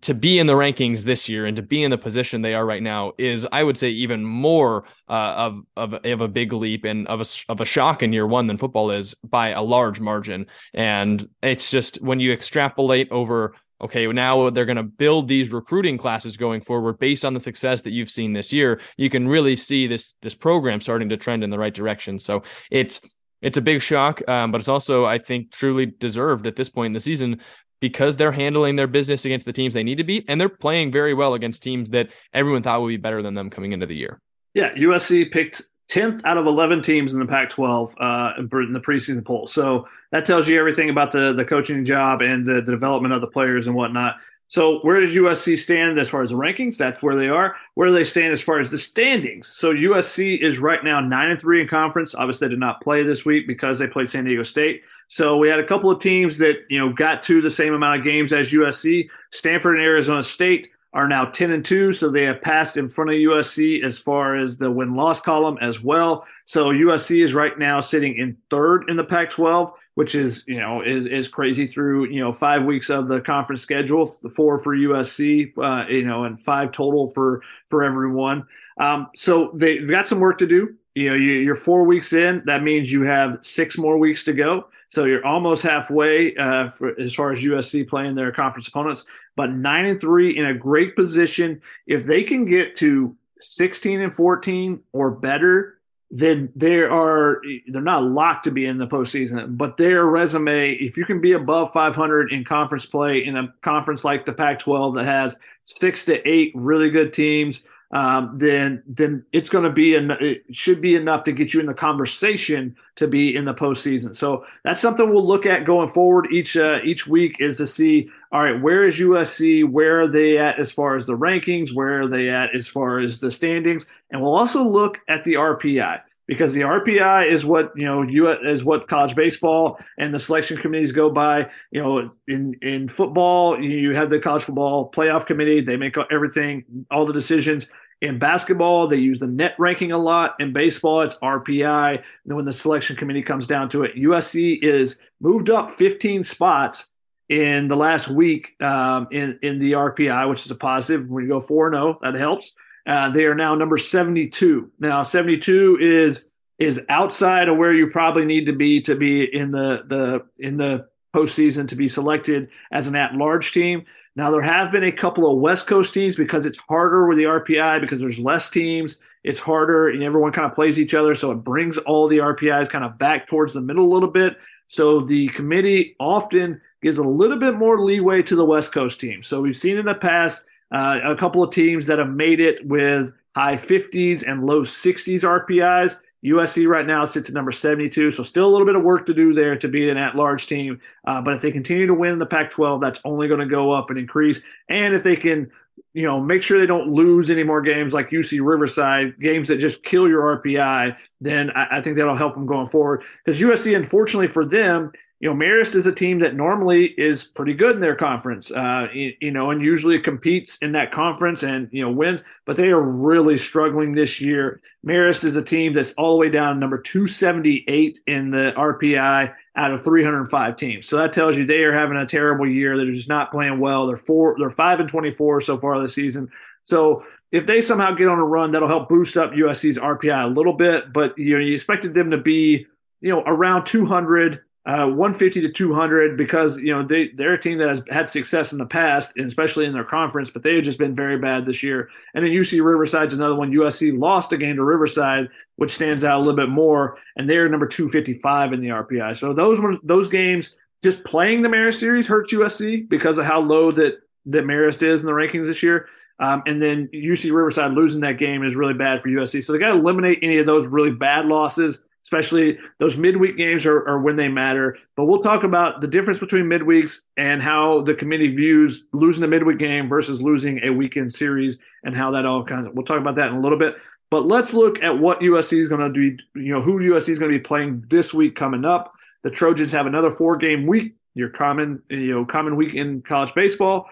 [0.01, 2.65] to be in the rankings this year and to be in the position they are
[2.67, 6.85] right now is, I would say, even more uh, of of of a big leap
[6.85, 10.01] and of a of a shock in year one than football is by a large
[10.01, 10.47] margin.
[10.73, 13.55] And it's just when you extrapolate over.
[13.81, 17.83] Okay, now they're going to build these recruiting classes going forward based on the success
[17.83, 18.81] that you've seen this year.
[18.97, 22.19] You can really see this this program starting to trend in the right direction.
[22.19, 23.01] So it's
[23.45, 26.87] it's a big shock, um, but it's also, I think, truly deserved at this point
[26.87, 27.43] in the season
[27.81, 30.91] because they're handling their business against the teams they need to beat, and they're playing
[30.91, 33.97] very well against teams that everyone thought would be better than them coming into the
[33.97, 34.21] year.
[34.55, 39.25] Yeah, USC picked 10th out of 11 teams in the Pac-12 uh, in the preseason
[39.25, 39.47] poll.
[39.47, 43.21] So that tells you everything about the the coaching job and the, the development of
[43.21, 44.17] the players and whatnot.
[44.49, 46.77] So where does USC stand as far as the rankings?
[46.77, 47.57] That's where they are.
[47.75, 49.49] Where do they stand as far as the standings?
[49.49, 52.15] So USC is right now nine and three in conference.
[52.15, 54.83] Obviously, they did not play this week because they played San Diego State.
[55.09, 57.99] So we had a couple of teams that you know got to the same amount
[57.99, 59.09] of games as USC.
[59.33, 63.11] Stanford and Arizona State are now 10 and 2 so they have passed in front
[63.11, 67.59] of USC as far as the win loss column as well so USC is right
[67.59, 72.07] now sitting in third in the Pac-12 which is you know is, is crazy through
[72.07, 76.25] you know 5 weeks of the conference schedule the four for USC uh, you know
[76.25, 78.47] and five total for for everyone.
[78.79, 80.75] Um, so they've got some work to do.
[80.95, 82.43] You know you, you're 4 weeks in.
[82.47, 84.67] That means you have 6 more weeks to go.
[84.95, 89.05] So you're almost halfway uh, for, as far as USC playing their conference opponents,
[89.35, 91.61] but nine and three in a great position.
[91.89, 95.74] If they can get to 16 and 14 or better,
[96.17, 99.59] then they are they're not locked to be in the postseason.
[99.59, 104.05] But their resume, if you can be above 500 in conference play in a conference
[104.05, 109.51] like the Pac-12 that has six to eight really good teams um, then then it's
[109.51, 113.07] going to be en- it should be enough to get you in the conversation to
[113.07, 114.17] be in the postseason.
[114.17, 118.11] So that's something we'll look at going forward each uh, each week is to see
[118.33, 121.75] all right where is USC where are they at as far as the rankings?
[121.75, 123.87] Where are they at as far as the standings?
[124.11, 128.29] And we'll also look at the RPI because the RPI is what you know you
[128.29, 131.51] is what college baseball and the selection committees go by.
[131.71, 136.87] You know, in in football, you have the college football playoff committee; they make everything,
[136.91, 137.69] all the decisions.
[138.01, 140.35] In basketball, they use the net ranking a lot.
[140.39, 142.03] In baseball, it's RPI.
[142.27, 146.89] And when the selection committee comes down to it, USC is moved up 15 spots
[147.29, 151.09] in the last week um, in in the RPI, which is a positive.
[151.09, 152.53] When you go four zero, that helps.
[152.87, 154.71] Uh, they are now number 72.
[154.79, 159.51] Now 72 is is outside of where you probably need to be to be in
[159.51, 163.85] the the in the postseason to be selected as an at large team.
[164.17, 167.25] Now, there have been a couple of West Coast teams because it's harder with the
[167.25, 168.97] RPI because there's less teams.
[169.25, 171.15] It's harder and everyone kind of plays each other.
[171.15, 174.37] So it brings all the RPIs kind of back towards the middle a little bit.
[174.69, 179.27] So the committee often gives a little bit more leeway to the West Coast teams.
[179.27, 182.67] So we've seen in the past uh, a couple of teams that have made it
[182.67, 185.97] with high 50s and low 60s RPIs.
[186.25, 189.15] USC right now sits at number 72, so still a little bit of work to
[189.15, 190.81] do there to be an at-large team.
[191.07, 193.91] Uh, but if they continue to win the Pac-12, that's only going to go up
[193.91, 194.41] and increase.
[194.71, 195.51] And if they can,
[195.93, 199.59] you know, make sure they don't lose any more games like UC Riverside, games that
[199.59, 203.05] just kill your RPI, then I, I think that'll help them going forward.
[203.23, 204.93] Because USC, unfortunately for them,
[205.25, 208.89] you know, Marist is a team that normally is pretty good in their conference, uh,
[208.93, 212.69] you, you, know, and usually competes in that conference and, you know, wins, but they
[212.69, 214.61] are really struggling this year.
[214.87, 219.73] Marist is a team that's all the way down number 278 in the RPI out
[219.73, 220.87] of 305 teams.
[220.87, 222.77] So that tells you they are having a terrible year.
[222.77, 223.87] They're just not playing well.
[223.87, 226.29] They're four, they're five and 24 so far this season.
[226.65, 230.29] So if they somehow get on a run, that'll help boost up USC's RPI a
[230.29, 232.67] little bit, but you know, you expected them to be,
[233.01, 237.59] you know, around 200 uh, 150 to 200 because you know they they're a team
[237.59, 240.65] that has had success in the past, and especially in their conference, but they have
[240.65, 241.91] just been very bad this year.
[242.15, 243.53] And then UC Riverside's another one.
[243.53, 247.49] USC lost a game to Riverside, which stands out a little bit more, and they're
[247.49, 249.17] number 255 in the RPI.
[249.17, 250.55] So those were those games.
[250.83, 255.03] Just playing the Marist series hurts USC because of how low that that Marist is
[255.03, 255.89] in the rankings this year.
[256.21, 259.43] Um, and then UC Riverside losing that game is really bad for USC.
[259.45, 263.67] So they got to eliminate any of those really bad losses especially those midweek games
[263.67, 264.77] are, are, when they matter.
[264.97, 269.29] But we'll talk about the difference between midweeks and how the committee views losing a
[269.29, 272.75] midweek game versus losing a weekend series and how that all kind of.
[272.75, 273.77] We'll talk about that in a little bit.
[274.11, 276.17] But let's look at what USC is going to do.
[276.41, 278.93] You know who USC is going to be playing this week coming up.
[279.23, 280.95] The Trojans have another four game week.
[281.15, 283.87] Your common you know common week in college baseball.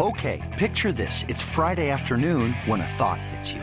[0.00, 3.62] Okay, picture this: it's Friday afternoon when a thought hits you.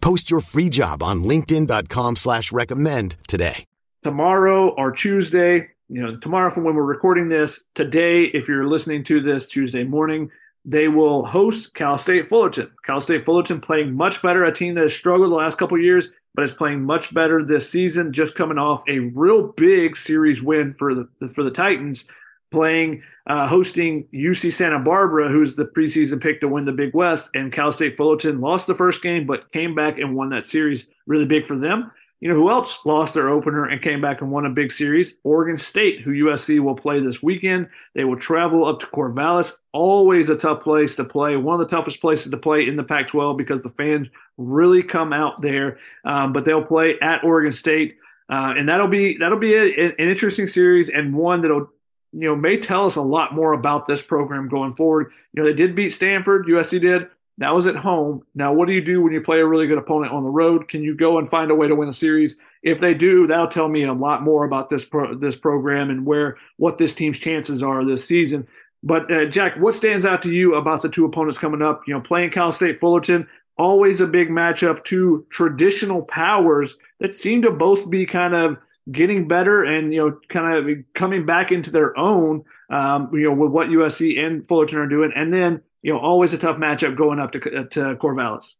[0.00, 3.64] Post your free job on LinkedIn.com slash recommend today.
[4.02, 9.04] Tomorrow or Tuesday, you know, tomorrow from when we're recording this, today, if you're listening
[9.04, 10.30] to this Tuesday morning,
[10.64, 12.70] they will host Cal State Fullerton.
[12.84, 16.10] Cal State Fullerton playing much better, a team that has struggled the last couple years,
[16.34, 20.74] but is playing much better this season, just coming off a real big series win
[20.74, 22.04] for the for the Titans
[22.50, 27.30] playing uh, hosting UC Santa Barbara, who's the preseason pick to win the Big West,
[27.34, 30.86] and Cal State Fullerton lost the first game, but came back and won that series.
[31.06, 31.90] Really big for them.
[32.20, 35.14] You know who else lost their opener and came back and won a big series?
[35.24, 37.68] Oregon State, who USC will play this weekend.
[37.94, 39.52] They will travel up to Corvallis.
[39.72, 41.36] Always a tough place to play.
[41.36, 45.14] One of the toughest places to play in the Pac-12 because the fans really come
[45.14, 45.78] out there.
[46.04, 47.96] Um, but they'll play at Oregon State.
[48.28, 51.70] Uh, and that'll be that'll be a, an interesting series and one that'll
[52.12, 55.12] you know, may tell us a lot more about this program going forward.
[55.32, 57.08] You know, they did beat Stanford, USC did.
[57.38, 58.22] That was at home.
[58.34, 60.68] Now, what do you do when you play a really good opponent on the road?
[60.68, 62.36] Can you go and find a way to win a series?
[62.62, 66.04] If they do, that'll tell me a lot more about this pro- this program and
[66.04, 68.46] where what this team's chances are this season.
[68.82, 71.82] But uh, Jack, what stands out to you about the two opponents coming up?
[71.86, 74.84] You know, playing Cal State Fullerton, always a big matchup.
[74.84, 78.58] Two traditional powers that seem to both be kind of
[78.90, 83.34] getting better and you know kind of coming back into their own um, you know
[83.34, 86.96] with what USC and Fullerton are doing and then you know always a tough matchup
[86.96, 88.54] going up to to Corvallis.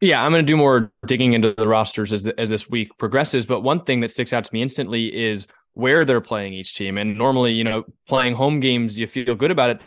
[0.00, 2.96] Yeah, I'm going to do more digging into the rosters as the, as this week
[2.98, 6.76] progresses, but one thing that sticks out to me instantly is where they're playing each
[6.76, 6.98] team.
[6.98, 9.80] And normally, you know, playing home games, you feel good about it.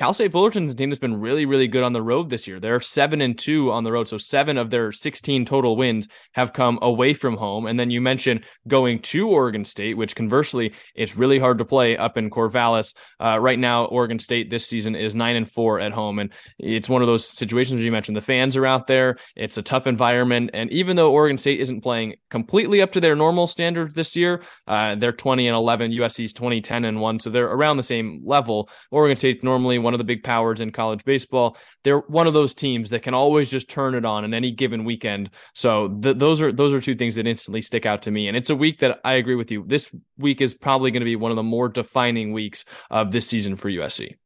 [0.00, 2.60] Cal State Fullerton's team has been really, really good on the road this year.
[2.60, 4.06] They're seven and two on the road.
[4.06, 7.66] So seven of their 16 total wins have come away from home.
[7.66, 11.96] And then you mentioned going to Oregon State, which conversely, it's really hard to play
[11.96, 12.94] up in Corvallis.
[13.18, 16.20] Uh, right now, Oregon State this season is nine and four at home.
[16.20, 18.16] And it's one of those situations you mentioned.
[18.16, 19.16] The fans are out there.
[19.34, 20.50] It's a tough environment.
[20.54, 24.44] And even though Oregon State isn't playing completely up to their normal standards this year,
[24.68, 25.90] uh, they're 20 and 11.
[25.90, 27.18] USC's 20, 10 and one.
[27.18, 28.70] So they're around the same level.
[28.92, 31.56] Oregon State's normally one of the big powers in college baseball.
[31.82, 34.84] They're one of those teams that can always just turn it on in any given
[34.84, 35.30] weekend.
[35.54, 38.28] So th- those are those are two things that instantly stick out to me.
[38.28, 39.64] And it's a week that I agree with you.
[39.66, 43.26] This week is probably going to be one of the more defining weeks of this
[43.26, 44.16] season for USC.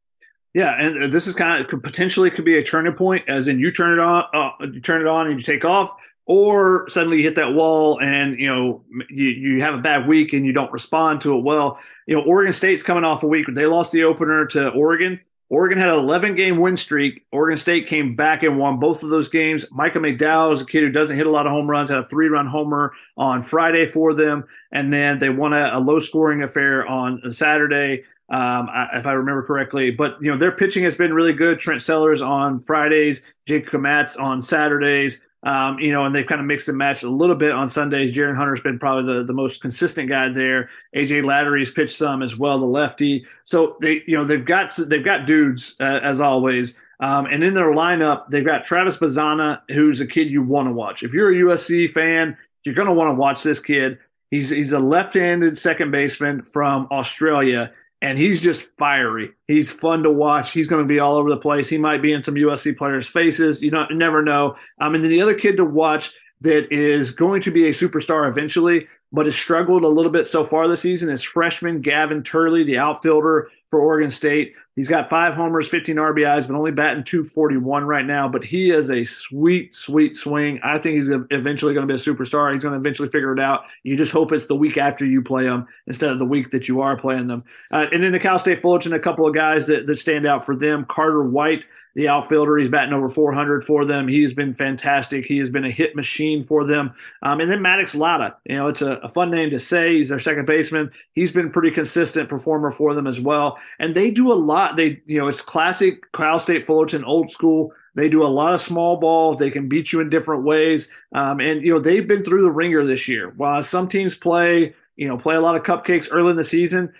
[0.53, 3.57] Yeah, and this is kind of could potentially could be a turning point, as in
[3.57, 5.91] you turn it on, uh, you turn it on, and you take off,
[6.25, 10.33] or suddenly you hit that wall and you know you, you have a bad week
[10.33, 11.79] and you don't respond to it well.
[12.05, 15.19] You know, Oregon State's coming off a week where they lost the opener to Oregon.
[15.53, 17.27] Oregon had an 11 game win streak.
[17.31, 19.67] Oregon State came back and won both of those games.
[19.69, 22.07] Micah McDowell is a kid who doesn't hit a lot of home runs, had a
[22.07, 24.45] three run homer on Friday for them.
[24.71, 29.43] And then they won a, a low scoring affair on Saturday, um, if I remember
[29.43, 29.91] correctly.
[29.91, 31.59] But, you know, their pitching has been really good.
[31.59, 35.21] Trent Sellers on Fridays, Jake Kmatz on Saturdays.
[35.43, 38.15] Um, you know, and they've kind of mixed and matched a little bit on Sundays.
[38.15, 40.69] Jaron Hunter's been probably the, the most consistent guy there.
[40.95, 43.25] AJ Lattery's pitched some as well, the lefty.
[43.43, 46.75] So they, you know, they've got they've got dudes uh, as always.
[46.99, 50.71] Um, and in their lineup, they've got Travis Bazzana, who's a kid you want to
[50.71, 51.03] watch.
[51.03, 53.99] If you're a USC fan, you're going to want to watch this kid.
[54.31, 59.31] He's he's a left-handed second baseman from Australia and he's just fiery.
[59.47, 60.51] He's fun to watch.
[60.51, 61.69] He's going to be all over the place.
[61.69, 63.61] He might be in some USC players' faces.
[63.61, 64.57] You don't never know.
[64.81, 66.11] Um, and then the other kid to watch
[66.41, 70.43] that is going to be a superstar eventually, but has struggled a little bit so
[70.43, 74.55] far this season is freshman Gavin Turley, the outfielder for Oregon State.
[74.75, 78.27] He's got five homers, 15 RBIs, but only batting 241 right now.
[78.27, 80.59] But he is a sweet, sweet swing.
[80.63, 82.51] I think he's eventually going to be a superstar.
[82.53, 83.65] He's going to eventually figure it out.
[83.83, 86.67] You just hope it's the week after you play them instead of the week that
[86.67, 87.43] you are playing them.
[87.71, 90.43] Uh, and then the Cal State Fullerton, a couple of guys that, that stand out
[90.43, 90.85] for them.
[90.85, 91.65] Carter White
[91.95, 92.57] the outfielder.
[92.57, 94.07] He's batting over 400 for them.
[94.07, 95.25] He's been fantastic.
[95.25, 96.93] He has been a hit machine for them.
[97.21, 99.97] Um, and then Maddox Latta, you know, it's a, a, fun name to say.
[99.97, 100.91] He's their second baseman.
[101.13, 103.59] He's been pretty consistent performer for them as well.
[103.79, 104.75] And they do a lot.
[104.75, 107.73] They, you know, it's classic Cal State Fullerton, old school.
[107.95, 109.35] They do a lot of small ball.
[109.35, 110.89] They can beat you in different ways.
[111.13, 113.31] Um, and, you know, they've been through the ringer this year.
[113.37, 116.91] While some teams play, you know, play a lot of cupcakes early in the season,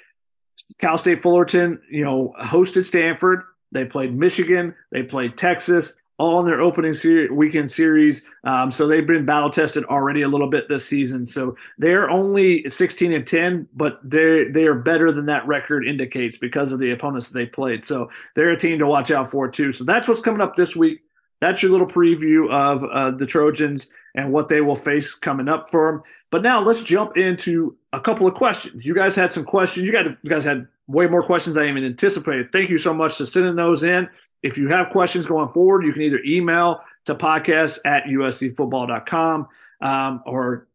[0.77, 3.43] Cal State Fullerton, you know, hosted Stanford.
[3.73, 4.75] They played Michigan.
[4.91, 6.93] They played Texas all in their opening
[7.35, 8.21] weekend series.
[8.43, 11.25] Um, so they've been battle tested already a little bit this season.
[11.25, 16.37] So they're only 16 and 10, but they they are better than that record indicates
[16.37, 17.83] because of the opponents they played.
[17.83, 19.71] So they're a team to watch out for too.
[19.71, 21.01] So that's what's coming up this week.
[21.41, 25.69] That's your little preview of uh, the Trojans and what they will face coming up
[25.69, 26.03] for them.
[26.33, 28.83] But now let's jump into a couple of questions.
[28.83, 29.85] You guys had some questions.
[29.85, 32.51] You, got, you guys had way more questions than I even anticipated.
[32.51, 34.09] Thank you so much for sending those in.
[34.41, 39.47] If you have questions going forward, you can either email to podcast at uscfootball.com
[39.81, 40.67] um, or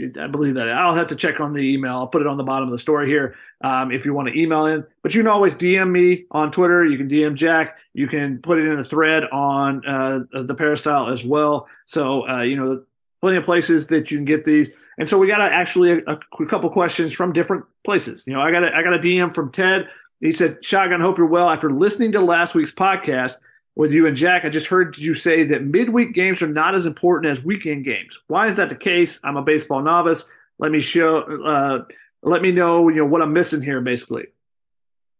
[0.00, 1.92] I believe that I'll have to check on the email.
[1.92, 4.40] I'll put it on the bottom of the story here um, if you want to
[4.40, 4.82] email in.
[5.02, 6.86] But you can always DM me on Twitter.
[6.86, 7.76] You can DM Jack.
[7.92, 11.68] You can put it in a thread on uh, the Peristyle as well.
[11.84, 12.84] So uh, you know,
[13.22, 14.68] plenty of places that you can get these.
[14.98, 18.24] And so we got actually a, a, couple questions from different places.
[18.26, 19.88] You know, I got a, I got a DM from Ted
[20.22, 21.50] he said, Shotgun, hope you're well.
[21.50, 23.38] After listening to last week's podcast
[23.74, 26.86] with you and Jack, I just heard you say that midweek games are not as
[26.86, 28.20] important as weekend games.
[28.28, 29.18] Why is that the case?
[29.24, 30.24] I'm a baseball novice.
[30.60, 31.84] Let me show, uh,
[32.22, 34.26] let me know, you know, what I'm missing here, basically.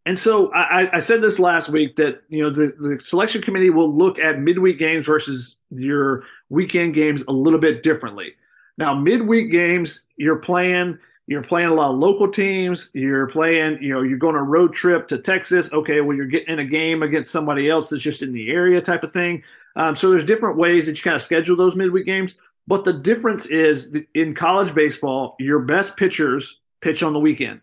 [0.05, 3.71] And so I, I, said this last week that you know the, the selection committee
[3.71, 8.35] will look at midweek games versus your weekend games a little bit differently.
[8.77, 12.91] Now, midweek games, you're playing– you're playing a lot of local teams.
[12.93, 15.73] You're playing, you know, you're going a road trip to Texas.
[15.73, 18.81] Okay, well, you're getting in a game against somebody else that's just in the area
[18.81, 19.43] type of thing.
[19.77, 22.35] Um, so there's different ways that you kind of schedule those midweek games.
[22.67, 27.61] But the difference is in college baseball, your best pitchers pitch on the weekend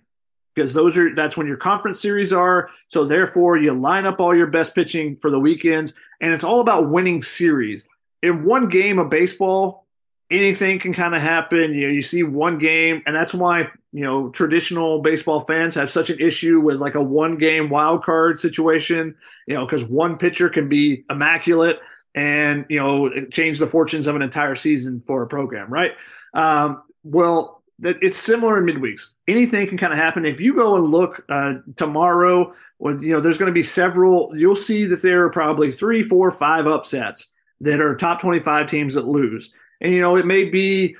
[0.60, 2.70] because those are that's when your conference series are.
[2.88, 6.60] So therefore, you line up all your best pitching for the weekends, and it's all
[6.60, 7.86] about winning series.
[8.22, 9.86] In one game of baseball,
[10.30, 11.74] anything can kind of happen.
[11.74, 15.90] You know, you see one game, and that's why you know traditional baseball fans have
[15.90, 19.16] such an issue with like a one game wild card situation.
[19.48, 21.80] You know, because one pitcher can be immaculate
[22.16, 25.92] and you know change the fortunes of an entire season for a program, right?
[26.34, 29.10] Um, well, that it's similar in midweeks.
[29.28, 30.26] Anything can kind of happen.
[30.26, 34.32] If you go and look uh, tomorrow, well, you know, there's going to be several.
[34.36, 37.28] You'll see that there are probably three, four, five upsets
[37.62, 39.54] that are top 25 teams that lose.
[39.82, 40.96] And, you know, it may be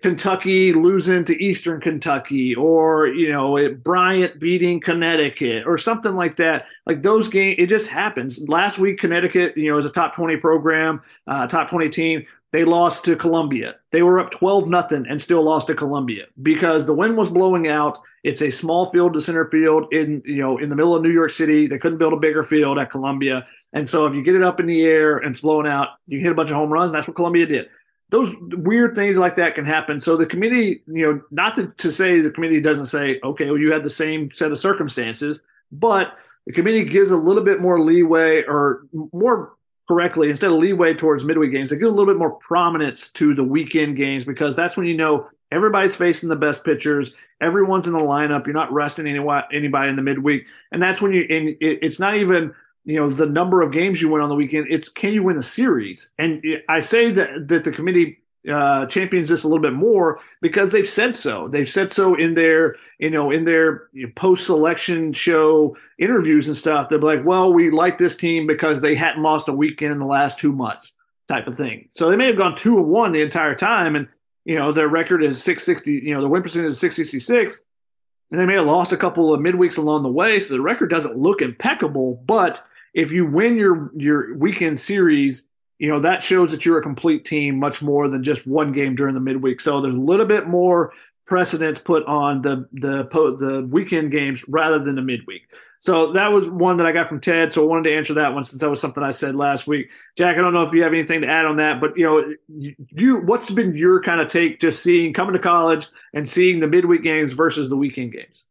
[0.00, 6.66] Kentucky losing to Eastern Kentucky or, you know, Bryant beating Connecticut or something like that.
[6.86, 8.38] Like those games, it just happens.
[8.48, 12.26] Last week, Connecticut, you know, is a top 20 program, uh, top 20 team.
[12.52, 13.76] They lost to Columbia.
[13.90, 17.66] They were up 12 nothing and still lost to Columbia because the wind was blowing
[17.66, 17.98] out.
[18.22, 21.10] It's a small field to center field in, you know, in the middle of New
[21.10, 21.66] York City.
[21.66, 23.46] They couldn't build a bigger field at Columbia.
[23.72, 26.20] And so if you get it up in the air and it's blowing out, you
[26.20, 26.92] hit a bunch of home runs.
[26.92, 27.68] That's what Columbia did
[28.12, 29.98] those weird things like that can happen.
[29.98, 33.58] So the committee, you know, not to, to say the committee doesn't say, okay, well,
[33.58, 35.40] you had the same set of circumstances,
[35.72, 36.12] but
[36.46, 39.54] the committee gives a little bit more leeway or more
[39.88, 43.34] correctly, instead of leeway towards midweek games, they give a little bit more prominence to
[43.34, 47.12] the weekend games because that's when you know everybody's facing the best pitchers.
[47.40, 48.46] Everyone's in the lineup.
[48.46, 50.46] You're not resting anyone, anybody in the midweek.
[50.70, 52.54] And that's when you, and it's not even–
[52.84, 54.66] you know the number of games you win on the weekend.
[54.68, 56.10] It's can you win a series?
[56.18, 58.18] And I say that that the committee
[58.50, 61.48] uh, champions this a little bit more because they've said so.
[61.48, 66.88] They've said so in their you know in their post selection show interviews and stuff.
[66.88, 70.06] They're like, well, we like this team because they hadn't lost a weekend in the
[70.06, 70.92] last two months,
[71.28, 71.88] type of thing.
[71.94, 74.08] So they may have gone two and one the entire time, and
[74.44, 75.94] you know their record is six sixty.
[75.94, 77.62] You know their win percentage is six sixty six.
[78.30, 80.88] And they may have lost a couple of midweeks along the way, so the record
[80.88, 82.64] doesn't look impeccable, but
[82.94, 85.44] if you win your your weekend series,
[85.82, 88.94] you know that shows that you're a complete team much more than just one game
[88.94, 89.60] during the midweek.
[89.60, 90.92] So there's a little bit more
[91.26, 93.02] precedence put on the the
[93.40, 95.42] the weekend games rather than the midweek.
[95.80, 97.52] So that was one that I got from Ted.
[97.52, 99.90] So I wanted to answer that one since that was something I said last week.
[100.16, 102.32] Jack, I don't know if you have anything to add on that, but you know,
[102.46, 106.68] you what's been your kind of take just seeing coming to college and seeing the
[106.68, 108.44] midweek games versus the weekend games?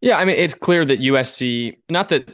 [0.00, 2.26] Yeah, I mean, it's clear that USC, not that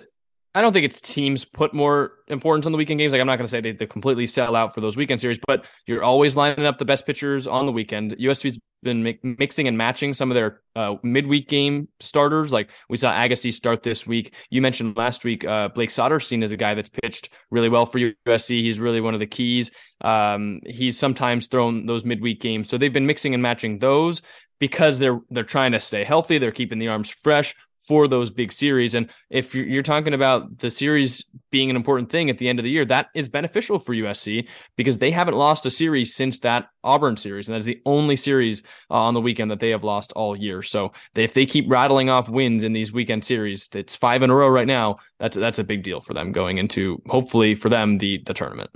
[0.57, 3.13] I don't think it's teams put more importance on the weekend games.
[3.13, 5.39] Like I'm not going to say they, they completely sell out for those weekend series,
[5.47, 8.17] but you're always lining up the best pitchers on the weekend.
[8.17, 12.55] USC's been mi- mixing and matching some of their uh, midweek game starters.
[12.55, 14.33] Like we saw Agassi start this week.
[14.49, 17.99] You mentioned last week uh, Blake Sodersten is a guy that's pitched really well for
[17.99, 18.63] USC.
[18.63, 19.71] He's really one of the keys.
[20.01, 24.23] Um, he's sometimes thrown those midweek games, so they've been mixing and matching those
[24.59, 26.39] because they're they're trying to stay healthy.
[26.39, 27.55] They're keeping the arms fresh
[27.87, 28.95] for those big series.
[28.95, 32.65] And if you're, talking about the series being an important thing at the end of
[32.65, 36.69] the year, that is beneficial for USC because they haven't lost a series since that
[36.83, 39.85] Auburn series, and that is the only series uh, on the weekend that they have
[39.85, 40.63] lost all year.
[40.63, 44.35] So if they keep rattling off wins in these weekend series, it's five in a
[44.35, 44.97] row right now.
[45.21, 48.71] That's that's a big deal for them going into hopefully for them the the tournament.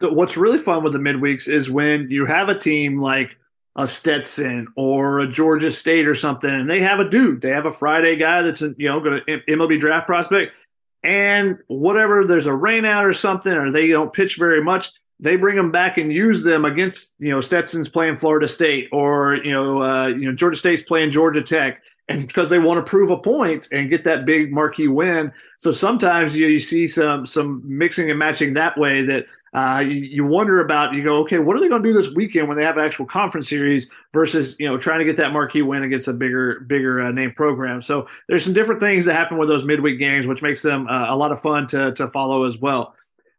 [0.00, 3.36] What's really fun with the midweeks is when you have a team like
[3.74, 7.66] a Stetson or a Georgia State or something, and they have a dude, they have
[7.66, 10.54] a Friday guy that's a, you know going to MLB draft prospect,
[11.02, 15.56] and whatever there's a rainout or something, or they don't pitch very much, they bring
[15.56, 19.82] them back and use them against you know Stetson's playing Florida State or you know
[19.82, 23.16] uh, you know Georgia State's playing Georgia Tech, and because they want to prove a
[23.16, 25.32] point and get that big marquee win.
[25.58, 29.94] So sometimes you, you see some some mixing and matching that way that uh, you,
[29.94, 30.94] you, wonder about.
[30.94, 32.84] You go, okay, what are they going to do this weekend when they have an
[32.84, 36.60] actual conference series versus you know trying to get that marquee win against a bigger
[36.60, 37.82] bigger uh, name program.
[37.82, 41.12] So there's some different things that happen with those midweek games, which makes them uh,
[41.12, 42.94] a lot of fun to to follow as well.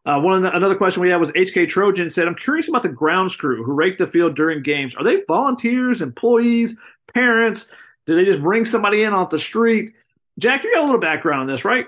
[0.05, 3.35] Uh, one another question we had was HK Trojan said, "I'm curious about the grounds
[3.35, 4.95] crew who rake the field during games.
[4.95, 6.75] Are they volunteers, employees,
[7.13, 7.69] parents?
[8.05, 9.93] Do they just bring somebody in off the street?"
[10.39, 11.87] Jack, you got a little background on this, right?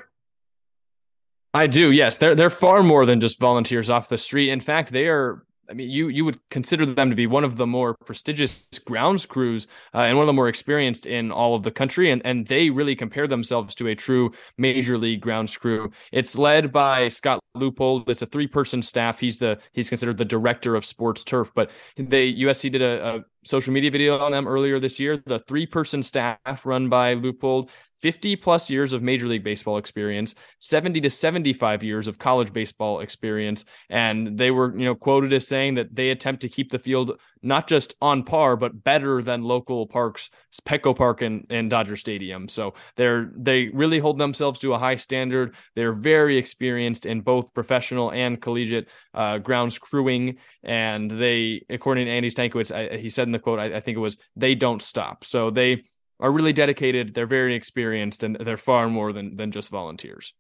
[1.54, 1.92] I do.
[1.92, 4.50] Yes, they're they're far more than just volunteers off the street.
[4.50, 7.56] In fact, they are I mean, you you would consider them to be one of
[7.56, 11.64] the more prestigious grounds crews uh, and one of the more experienced in all of
[11.64, 15.92] the country, and and they really compare themselves to a true major league grounds crew.
[16.12, 18.10] It's led by Scott Leupold.
[18.10, 19.20] It's a three person staff.
[19.20, 21.52] He's the he's considered the director of sports turf.
[21.56, 25.22] But they USC did a, a social media video on them earlier this year.
[25.26, 27.70] The three person staff run by Leupold
[28.02, 33.00] 50 plus years of Major League Baseball experience, 70 to 75 years of college baseball
[33.00, 33.66] experience.
[33.90, 37.20] And they were, you know, quoted as saying that they attempt to keep the field
[37.42, 40.32] not just on par, but better than local parks,
[40.66, 42.48] Petco Park and, and Dodger Stadium.
[42.48, 45.56] So they're, they really hold themselves to a high standard.
[45.76, 50.38] They're very experienced in both professional and collegiate uh, grounds crewing.
[50.64, 53.96] And they, according to Andy Stankiewicz, I, he said in the quote, I, I think
[53.96, 55.24] it was, they don't stop.
[55.24, 55.84] So they,
[56.20, 57.14] are really dedicated.
[57.14, 60.34] They're very experienced, and they're far more than than just volunteers.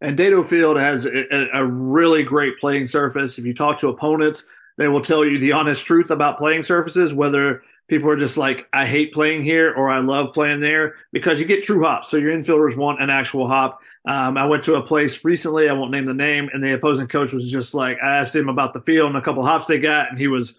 [0.00, 3.38] And Dedeaux Field has a, a, really great playing surface.
[3.38, 4.44] If you talk to opponents,
[4.76, 8.66] they will tell you the honest truth about playing surfaces, whether people are just like,
[8.72, 12.10] I hate playing here or I love playing there, because you get true hops.
[12.10, 13.80] So your infielders want an actual hop.
[14.04, 17.06] Um, I went to a place recently, I won't name the name, and the opposing
[17.06, 19.78] coach was just like, I asked him about the field and a couple hops they
[19.78, 20.58] got, and he was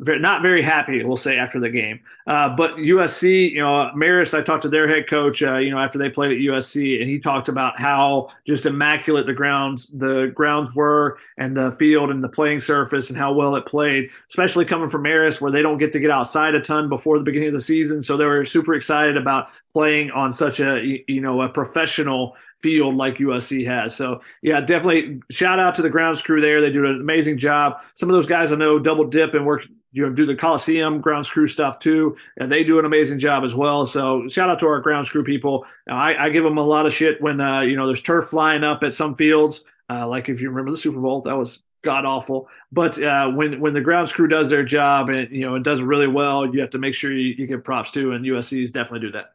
[0.00, 2.00] not very happy, we'll say, after the game.
[2.26, 5.78] Uh, but USC, you know, Marist, I talked to their head coach, uh, you know,
[5.78, 10.32] after they played at USC, and he talked about how just immaculate the grounds, the
[10.34, 14.10] grounds were, and the field and the playing surface, and how well it played.
[14.28, 17.24] Especially coming from Marist, where they don't get to get outside a ton before the
[17.24, 21.20] beginning of the season, so they were super excited about playing on such a you
[21.20, 23.94] know a professional field like USC has.
[23.94, 26.60] So yeah, definitely shout out to the grounds crew there.
[26.60, 27.82] They do an amazing job.
[27.94, 29.62] Some of those guys I know double dip and work
[29.92, 33.44] you know do the Coliseum grounds crew stuff too, and they do an amazing job
[33.44, 33.86] as well.
[33.86, 35.64] So shout out to our grounds crew people.
[35.88, 38.64] I, I give them a lot of shit when uh, you know there's turf flying
[38.64, 39.64] up at some fields.
[39.88, 42.48] Uh, like if you remember the Super Bowl, that was god awful.
[42.70, 45.82] But uh, when when the grounds crew does their job and you know it does
[45.82, 49.06] really well, you have to make sure you, you give props to, and USC's definitely
[49.08, 49.32] do that.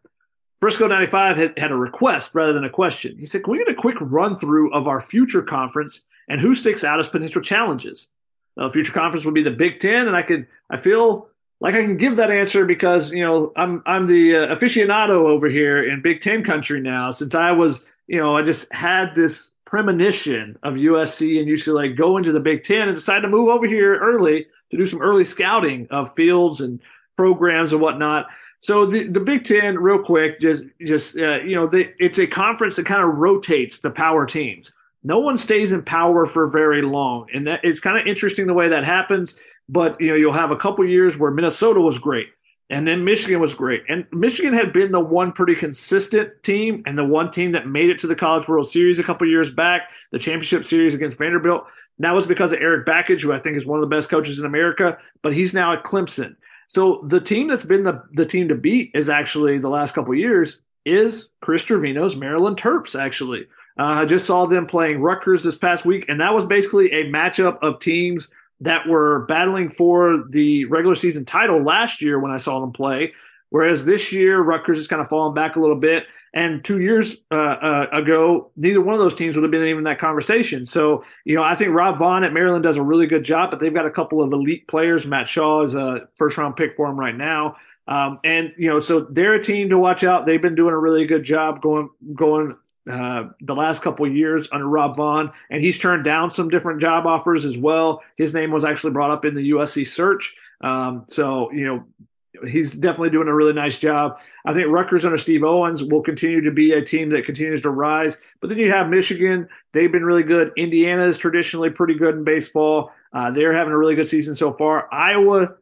[0.57, 3.17] Frisco 95 had, had a request rather than a question.
[3.17, 6.55] He said, Can we get a quick run through of our future conference and who
[6.55, 8.09] sticks out as potential challenges?
[8.57, 11.29] Uh, future conference would be the Big Ten, and I could I feel
[11.59, 15.47] like I can give that answer because you know I'm I'm the uh, aficionado over
[15.47, 17.11] here in Big Ten country now.
[17.11, 22.17] Since I was you know I just had this premonition of USC and UCLA go
[22.17, 25.25] into the Big Ten and decided to move over here early to do some early
[25.25, 26.79] scouting of fields and
[27.15, 28.27] programs and whatnot.
[28.59, 32.27] So the, the Big Ten, real quick, just just uh, you know, they, it's a
[32.27, 34.71] conference that kind of rotates the power teams
[35.05, 37.27] no one stays in power for very long.
[37.31, 39.35] And that, it's kind of interesting the way that happens.
[39.69, 42.27] But you know, you'll have a couple years where Minnesota was great,
[42.69, 43.83] and then Michigan was great.
[43.87, 47.91] And Michigan had been the one pretty consistent team and the one team that made
[47.91, 51.65] it to the College World Series a couple years back, the championship series against Vanderbilt.
[51.97, 54.09] And that was because of Erik Bakich, who I think is one of the best
[54.09, 56.35] coaches in America, but he's now at Clemson.
[56.67, 60.13] So the team that's been the, the team to beat is actually the last couple
[60.15, 63.47] years is Chris Trevino's Maryland Terps, actually.
[63.77, 67.05] Uh, I just saw them playing Rutgers this past week, and that was basically a
[67.05, 68.29] matchup of teams
[68.61, 73.13] that were battling for the regular season title last year when I saw them play.
[73.49, 76.05] Whereas this year, Rutgers has kind of fallen back a little bit.
[76.33, 79.79] And two years uh, uh, ago, neither one of those teams would have been even
[79.79, 80.65] in that conversation.
[80.65, 83.61] So, you know, I think Rob Vaughn at Maryland does a really good job, but
[83.61, 85.07] they've got a couple of elite players.
[85.07, 87.55] Matt Shaw is a first round pick for them right now.
[87.87, 90.25] Um, and you know, so they're a team to watch out.
[90.25, 92.57] They've been doing a really good job going going
[92.89, 97.05] uh, the last couple years under Rob Vaughn, and he's turned down some different job
[97.05, 98.01] offers as well.
[98.17, 100.35] His name was actually brought up in the USC search.
[100.61, 104.17] Um, so you know, he's definitely doing a really nice job.
[104.45, 107.71] I think Rutgers under Steve Owens will continue to be a team that continues to
[107.71, 108.17] rise.
[108.39, 110.51] But then you have Michigan; they've been really good.
[110.55, 112.91] Indiana is traditionally pretty good in baseball.
[113.11, 114.93] Uh, they're having a really good season so far.
[114.93, 115.55] Iowa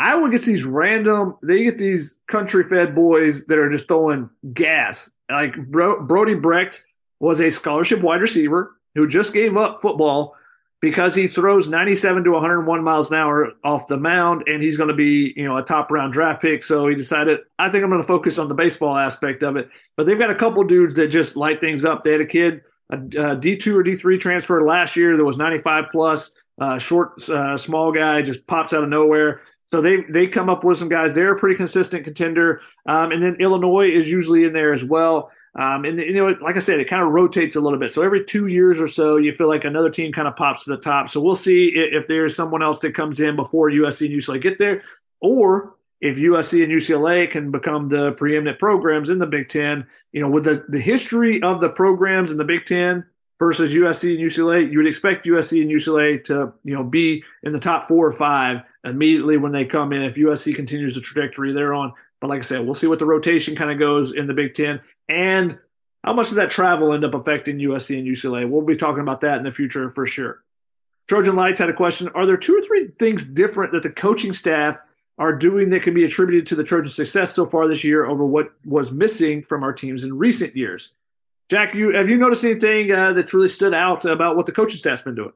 [0.00, 5.10] Iowa gets these random, they get these country fed boys that are just throwing gas.
[5.30, 6.84] Like Bro, Brody Brecht
[7.18, 10.36] was a scholarship wide receiver who just gave up football
[10.80, 14.88] because he throws 97 to 101 miles an hour off the mound and he's going
[14.88, 16.62] to be, you know, a top round draft pick.
[16.62, 19.68] So he decided, I think I'm going to focus on the baseball aspect of it.
[19.96, 22.02] But they've got a couple dudes that just light things up.
[22.02, 25.84] They had a kid, a a D2 or D3 transfer last year that was 95
[25.92, 29.42] plus, uh, short, uh, small guy, just pops out of nowhere.
[29.70, 31.12] So they they come up with some guys.
[31.12, 32.60] They're a pretty consistent contender.
[32.86, 35.30] Um, and then Illinois is usually in there as well.
[35.56, 37.92] Um, and you know, like I said, it kind of rotates a little bit.
[37.92, 40.70] So every two years or so, you feel like another team kind of pops to
[40.70, 41.08] the top.
[41.08, 44.42] So we'll see if, if there's someone else that comes in before USC and UCLA
[44.42, 44.82] get there,
[45.20, 49.86] or if USC and UCLA can become the preeminent programs in the Big Ten.
[50.10, 53.06] You know, with the the history of the programs in the Big Ten
[53.40, 57.52] versus USC and UCLA, you would expect USC and UCLA to you know be in
[57.52, 61.52] the top four or five immediately when they come in if USC continues the trajectory
[61.52, 61.92] they're on.
[62.20, 64.54] But like I said, we'll see what the rotation kind of goes in the Big
[64.54, 65.58] Ten and
[66.04, 68.48] how much does that travel end up affecting USC and UCLA.
[68.48, 70.42] We'll be talking about that in the future for sure.
[71.08, 74.32] Trojan Lights had a question Are there two or three things different that the coaching
[74.32, 74.76] staff
[75.18, 78.24] are doing that can be attributed to the Trojan success so far this year over
[78.24, 80.92] what was missing from our teams in recent years?
[81.50, 84.78] Jack, you have you noticed anything uh, that's really stood out about what the coaching
[84.78, 85.32] staff's been doing?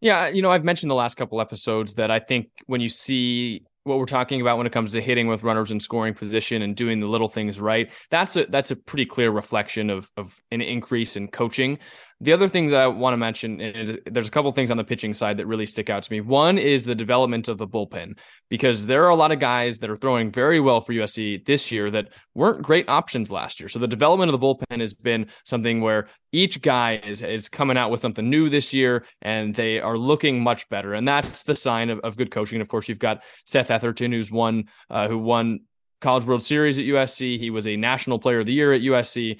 [0.00, 3.66] Yeah, you know, I've mentioned the last couple episodes that I think when you see
[3.84, 6.74] what we're talking about when it comes to hitting with runners in scoring position and
[6.74, 10.62] doing the little things right, that's a that's a pretty clear reflection of of an
[10.62, 11.78] increase in coaching.
[12.22, 15.12] The other things I want to mention is there's a couple things on the pitching
[15.12, 16.20] side that really stick out to me.
[16.20, 18.16] One is the development of the bullpen
[18.48, 21.72] because there are a lot of guys that are throwing very well for USC this
[21.72, 23.68] year that weren't great options last year.
[23.68, 27.76] So the development of the bullpen has been something where each guy is is coming
[27.76, 30.94] out with something new this year and they are looking much better.
[30.94, 32.56] And that's the sign of, of good coaching.
[32.56, 35.62] And of course, you've got Seth Etherton, who's won uh, who won
[36.00, 37.38] College World Series at USC.
[37.38, 39.38] He was a National Player of the Year at USC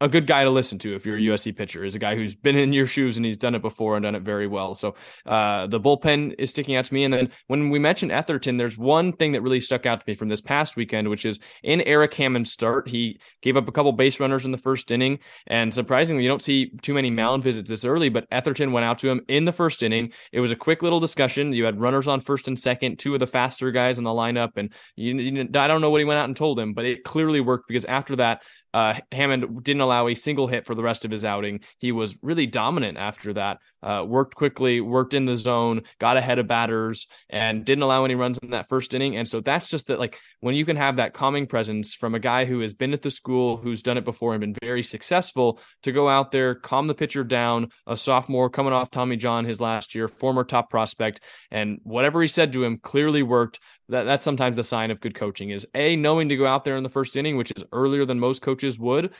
[0.00, 2.34] a good guy to listen to if you're a USC pitcher is a guy who's
[2.34, 4.74] been in your shoes and he's done it before and done it very well.
[4.74, 4.94] So
[5.24, 7.04] uh, the bullpen is sticking out to me.
[7.04, 10.14] And then when we mentioned Etherton, there's one thing that really stuck out to me
[10.14, 13.92] from this past weekend, which is in Eric Hammond's start, he gave up a couple
[13.92, 15.18] base runners in the first inning.
[15.46, 18.98] And surprisingly, you don't see too many mound visits this early, but Etherton went out
[18.98, 20.12] to him in the first inning.
[20.30, 21.54] It was a quick little discussion.
[21.54, 24.50] You had runners on first and second, two of the faster guys in the lineup.
[24.56, 27.02] And you, you, I don't know what he went out and told him, but it
[27.02, 28.42] clearly worked because after that,
[28.76, 31.60] uh, Hammond didn't allow a single hit for the rest of his outing.
[31.78, 33.56] He was really dominant after that.
[33.82, 38.16] Uh, worked quickly, worked in the zone, got ahead of batters, and didn't allow any
[38.16, 39.16] runs in that first inning.
[39.16, 42.18] And so that's just that, like when you can have that calming presence from a
[42.18, 45.58] guy who has been at the school, who's done it before and been very successful,
[45.82, 47.70] to go out there, calm the pitcher down.
[47.86, 51.20] A sophomore coming off Tommy John his last year, former top prospect,
[51.50, 53.58] and whatever he said to him clearly worked
[53.88, 56.76] that that's sometimes the sign of good coaching is a knowing to go out there
[56.76, 59.12] in the first inning, which is earlier than most coaches would,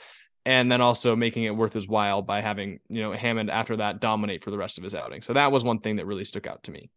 [0.45, 4.01] and then also making it worth his while by having you know Hammond after that
[4.01, 5.21] dominate for the rest of his outing.
[5.21, 6.89] So that was one thing that really stuck out to me.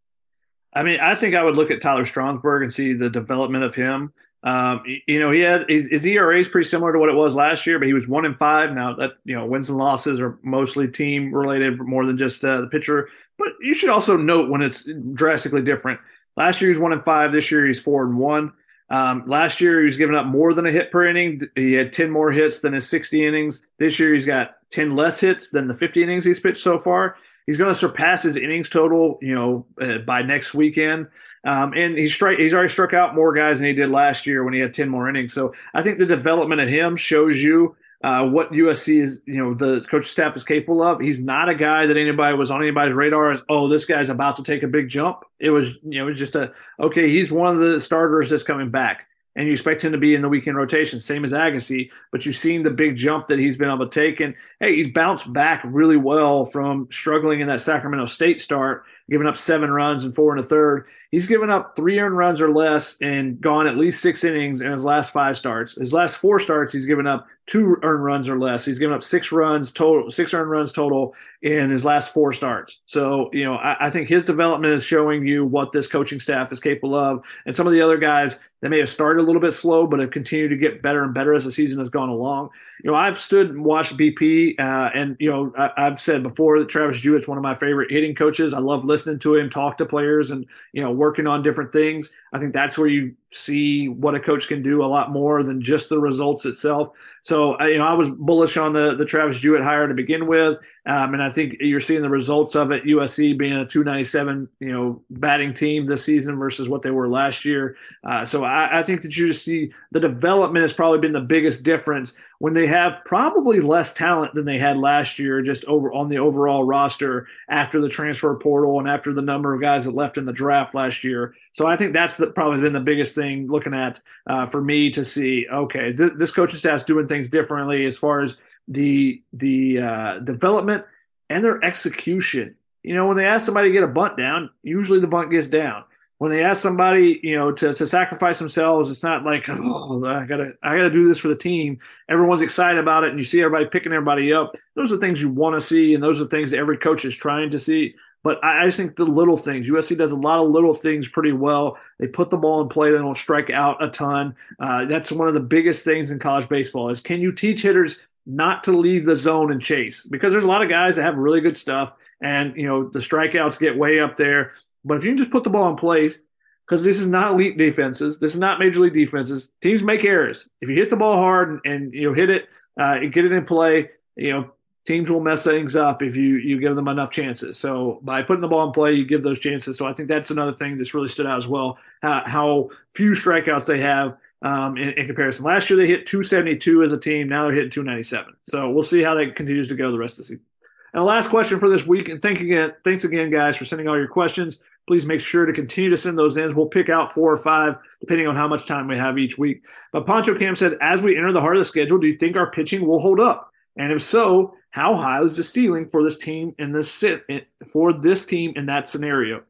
[0.73, 3.75] I mean, I think I would look at Tyler Stromsborg and see the development of
[3.75, 4.13] him.
[4.43, 7.35] Um, you know, he had his, his, ERA is pretty similar to what it was
[7.35, 8.71] last year, but he was one in five.
[8.71, 12.61] Now that you know, wins and losses are mostly team related more than just uh,
[12.61, 13.09] the pitcher.
[13.37, 15.99] But you should also note when it's drastically different.
[16.37, 17.31] Last year he was one and five.
[17.31, 18.53] This year he's four and one.
[18.89, 21.41] Um, last year he was giving up more than a hit per inning.
[21.55, 23.61] He had ten more hits than his sixty innings.
[23.79, 27.15] This year he's got ten less hits than the fifty innings he's pitched so far.
[27.45, 31.07] He's going to surpass his innings total, you know, uh, by next weekend.
[31.43, 34.43] Um, and he's strike he's already struck out more guys than he did last year
[34.43, 35.33] when he had 10 more innings.
[35.33, 39.53] So I think the development of him shows you uh, what USC is, you know,
[39.53, 40.99] the coaching staff is capable of.
[40.99, 44.37] He's not a guy that anybody was on anybody's radar as, oh, this guy's about
[44.37, 45.23] to take a big jump.
[45.39, 48.43] It was, you know, it was just a, okay, he's one of the starters that's
[48.43, 49.07] coming back.
[49.35, 52.35] And you expect him to be in the weekend rotation, same as Agassi, but you've
[52.35, 54.19] seen the big jump that he's been able to take.
[54.19, 59.27] And hey, he's bounced back really well from struggling in that Sacramento State start giving
[59.27, 60.85] up seven runs and four and a third.
[61.11, 64.71] He's given up three earned runs or less and gone at least six innings in
[64.71, 65.75] his last five starts.
[65.75, 68.63] His last four starts, he's given up two earned runs or less.
[68.63, 72.79] He's given up six runs total, six earned runs total in his last four starts.
[72.85, 76.53] So, you know, I, I think his development is showing you what this coaching staff
[76.53, 77.21] is capable of.
[77.45, 79.99] And some of the other guys that may have started a little bit slow, but
[79.99, 82.51] have continued to get better and better as the season has gone along.
[82.85, 86.57] You know, I've stood and watched BP, uh, and you know, I, have said before
[86.57, 88.53] that Travis Jewett's one of my favorite hitting coaches.
[88.53, 92.11] I love listening to him talk to players and you know working on different things.
[92.31, 95.61] I think that's where you see what a coach can do a lot more than
[95.61, 96.89] just the results itself.
[97.21, 100.57] So you know, I was bullish on the the Travis Jewett hire to begin with,
[100.87, 102.85] um, and I think you're seeing the results of it.
[102.85, 107.45] USC being a 297 you know batting team this season versus what they were last
[107.45, 107.75] year.
[108.03, 111.19] Uh, so I, I think that you just see the development has probably been the
[111.19, 115.93] biggest difference when they have probably less talent than they had last year, just over
[115.93, 119.93] on the overall roster after the transfer portal and after the number of guys that
[119.93, 121.35] left in the draft last year.
[121.51, 124.89] So I think that's the, probably been the biggest thing looking at uh, for me
[124.89, 125.45] to see.
[125.51, 128.37] Okay, th- this coaching staff's doing things differently as far as
[128.71, 130.85] the the uh, development
[131.29, 132.55] and their execution.
[132.83, 135.47] You know, when they ask somebody to get a bunt down, usually the bunt gets
[135.47, 135.83] down
[136.21, 140.23] when they ask somebody, you know, to, to sacrifice themselves, it's not like, oh, I
[140.27, 141.79] gotta I gotta do this for the team.
[142.07, 144.55] Everyone's excited about it, and you see everybody picking everybody up.
[144.75, 147.15] Those are things you want to see, and those are things that every coach is
[147.15, 147.95] trying to see.
[148.23, 151.31] But I, I think the little things, USC does a lot of little things pretty
[151.31, 151.79] well.
[151.97, 152.91] They put the ball in play.
[152.91, 154.35] They don't strike out a ton.
[154.59, 157.97] Uh, that's one of the biggest things in college baseball is can you teach hitters
[158.35, 160.05] not to leave the zone and chase?
[160.05, 162.99] Because there's a lot of guys that have really good stuff, and you know the
[162.99, 164.53] strikeouts get way up there
[164.83, 166.19] but if you can just put the ball in place,
[166.65, 169.51] because this is not elite defenses, this is not major league defenses.
[169.61, 170.47] Teams make errors.
[170.61, 173.25] If you hit the ball hard and, and you know hit it, uh, and get
[173.25, 174.51] it in play, you know
[174.83, 177.57] teams will mess things up if you you give them enough chances.
[177.57, 179.77] So by putting the ball in play, you give those chances.
[179.77, 181.77] So I think that's another thing that's really stood out as well.
[182.01, 185.45] How, how few strikeouts they have um, in, in, comparison.
[185.45, 187.29] Last year they hit 272 as a team.
[187.29, 188.33] Now they're hitting 297.
[188.43, 190.45] So we'll see how that continues to go the rest of the season.
[190.93, 193.87] And the last question for this week, and thank again, thanks again, guys, for sending
[193.87, 196.55] all your questions please make sure to continue to send those in.
[196.55, 199.63] We'll pick out four or five depending on how much time we have each week.
[199.91, 202.35] But Poncho Cam said, as we enter the heart of the schedule, do you think
[202.35, 203.51] our pitching will hold up?
[203.77, 207.23] And if so, how high is the ceiling for this team in this sit
[207.67, 209.43] for this team in that scenario?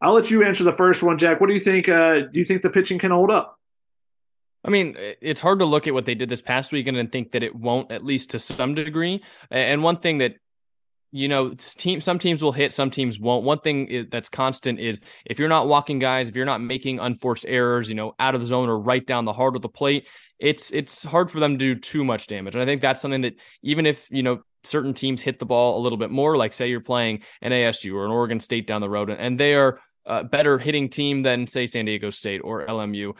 [0.00, 1.40] I'll let you answer the first one, Jack.
[1.40, 1.88] What do you think?
[1.88, 3.55] Uh, do you think the pitching can hold up?
[4.66, 7.32] I mean, it's hard to look at what they did this past weekend and think
[7.32, 9.22] that it won't, at least to some degree.
[9.50, 10.34] And one thing that
[11.12, 13.44] you know, team some teams will hit, some teams won't.
[13.44, 17.46] One thing that's constant is if you're not walking guys, if you're not making unforced
[17.48, 20.08] errors, you know, out of the zone or right down the heart of the plate,
[20.38, 22.54] it's it's hard for them to do too much damage.
[22.54, 25.78] And I think that's something that even if you know certain teams hit the ball
[25.78, 28.80] a little bit more, like say you're playing an ASU or an Oregon State down
[28.80, 32.66] the road, and they are a better hitting team than say San Diego State or
[32.66, 33.14] LMU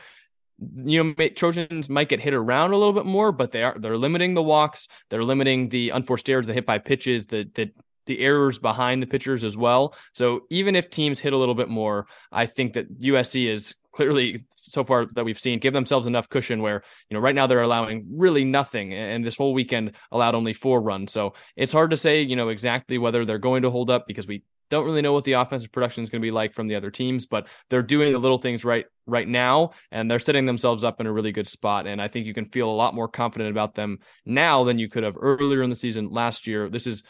[0.58, 3.98] you know Trojans might get hit around a little bit more, but they are they're
[3.98, 7.70] limiting the walks, they're limiting the unforced errors, the hit by pitches, the the
[8.06, 9.94] the errors behind the pitchers as well.
[10.12, 14.44] So even if teams hit a little bit more, I think that USC is clearly
[14.54, 17.62] so far that we've seen give themselves enough cushion where you know right now they're
[17.62, 21.96] allowing really nothing and this whole weekend allowed only four runs so it's hard to
[21.96, 25.14] say you know exactly whether they're going to hold up because we don't really know
[25.14, 27.82] what the offensive production is going to be like from the other teams but they're
[27.82, 31.32] doing the little things right right now and they're setting themselves up in a really
[31.32, 34.64] good spot and i think you can feel a lot more confident about them now
[34.64, 37.02] than you could have earlier in the season last year this is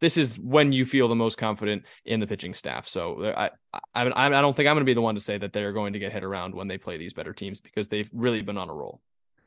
[0.00, 2.86] this is when you feel the most confident in the pitching staff.
[2.86, 3.50] So I,
[3.94, 5.94] I, I don't think I'm going to be the one to say that they're going
[5.94, 8.68] to get hit around when they play these better teams because they've really been on
[8.68, 9.00] a roll.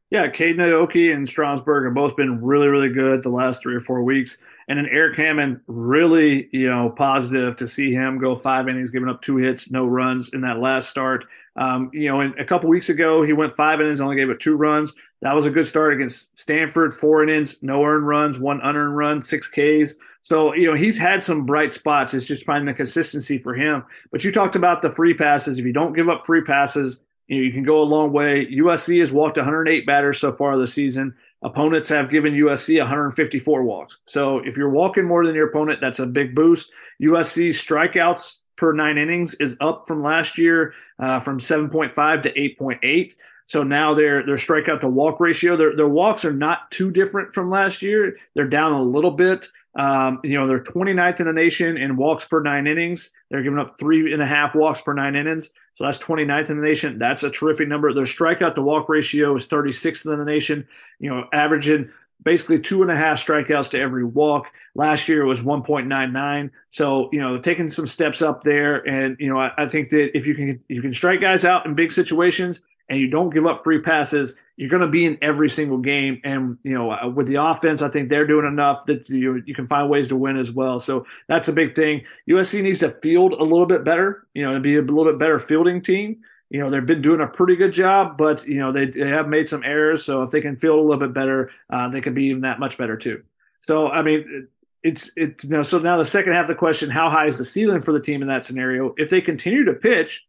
[0.09, 3.79] Yeah, Caden Aoki and Stromsborg have both been really, really good the last three or
[3.79, 4.39] four weeks.
[4.67, 9.07] And then Eric Hammond, really, you know, positive to see him go five innings, giving
[9.07, 11.25] up two hits, no runs in that last start.
[11.55, 14.55] Um, you know, a couple weeks ago, he went five innings, only gave it two
[14.55, 14.93] runs.
[15.21, 19.21] That was a good start against Stanford, four innings, no earned runs, one unearned run,
[19.21, 19.95] six Ks.
[20.23, 22.13] So, you know, he's had some bright spots.
[22.13, 23.83] It's just finding the consistency for him.
[24.11, 25.57] But you talked about the free passes.
[25.57, 28.45] If you don't give up free passes, you, know, you can go a long way.
[28.45, 31.15] USC has walked 108 batters so far this season.
[31.43, 33.97] Opponents have given USC 154 walks.
[34.05, 36.71] So if you're walking more than your opponent, that's a big boost.
[37.01, 43.15] USC strikeouts per nine innings is up from last year uh, from 7.5 to 8.8.
[43.45, 47.33] So now their their strikeout to walk ratio, their their walks are not too different
[47.33, 48.15] from last year.
[48.33, 49.49] They're down a little bit.
[49.75, 53.09] Um, you know, they're 29th in the nation in walks per nine innings.
[53.29, 55.49] They're giving up three and a half walks per nine innings.
[55.75, 56.99] So that's 29th in the nation.
[56.99, 57.93] That's a terrific number.
[57.93, 60.67] Their strikeout to walk ratio is 36th in the nation.
[60.99, 61.89] You know, averaging
[62.23, 64.51] basically two and a half strikeouts to every walk.
[64.75, 66.51] Last year it was 1.99.
[66.69, 68.77] So, you know, taking some steps up there.
[68.87, 71.65] And, you know, I, I, think that if you can you can strike guys out
[71.65, 75.17] in big situations and you don't give up free passes, you're going to be in
[75.21, 76.21] every single game.
[76.23, 79.55] And, you know, uh, with the offense, I think they're doing enough that you, you
[79.55, 80.79] can find ways to win as well.
[80.79, 82.03] So that's a big thing.
[82.29, 85.17] USC needs to field a little bit better, you know, to be a little bit
[85.17, 88.73] better fielding team you know they've been doing a pretty good job, but you know
[88.73, 90.03] they, they have made some errors.
[90.03, 92.59] So if they can feel a little bit better, uh, they could be even that
[92.59, 93.23] much better too.
[93.61, 94.49] So I mean,
[94.83, 95.45] it's it.
[95.45, 97.81] You know, so now the second half of the question: How high is the ceiling
[97.81, 98.93] for the team in that scenario?
[98.97, 100.27] If they continue to pitch,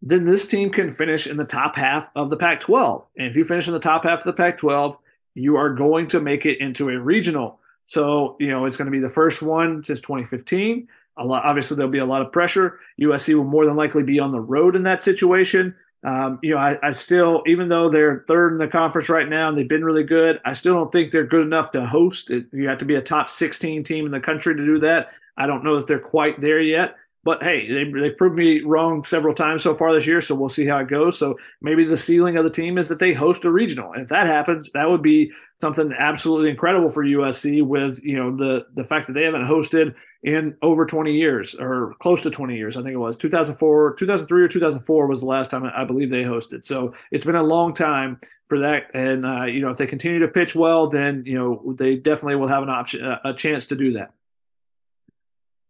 [0.00, 3.04] then this team can finish in the top half of the Pac-12.
[3.18, 4.96] And if you finish in the top half of the Pac-12,
[5.34, 7.60] you are going to make it into a regional.
[7.84, 11.44] So you know it's going to be the first one since 2015 a lot.
[11.44, 12.78] Obviously, there'll be a lot of pressure.
[13.00, 15.74] USC will more than likely be on the road in that situation.
[16.04, 19.48] Um, you know, I, I, still, even though they're third in the conference right now
[19.48, 22.30] and they've been really good, I still don't think they're good enough to host.
[22.30, 25.10] You have to be a top 16 team in the country to do that.
[25.36, 26.96] I don't know if they're quite there yet.
[27.24, 30.48] But hey, they, they've proved me wrong several times so far this year, so we'll
[30.48, 31.16] see how it goes.
[31.16, 34.08] So maybe the ceiling of the team is that they host a regional, and if
[34.08, 37.64] that happens, that would be something absolutely incredible for USC.
[37.64, 41.94] With you know the the fact that they haven't hosted in over 20 years or
[41.98, 42.76] close to 20 years.
[42.76, 46.22] I think it was 2004, 2003 or 2004 was the last time I believe they
[46.22, 46.64] hosted.
[46.64, 48.94] So it's been a long time for that.
[48.94, 52.36] And, uh, you know, if they continue to pitch well, then, you know, they definitely
[52.36, 54.12] will have an option, a chance to do that.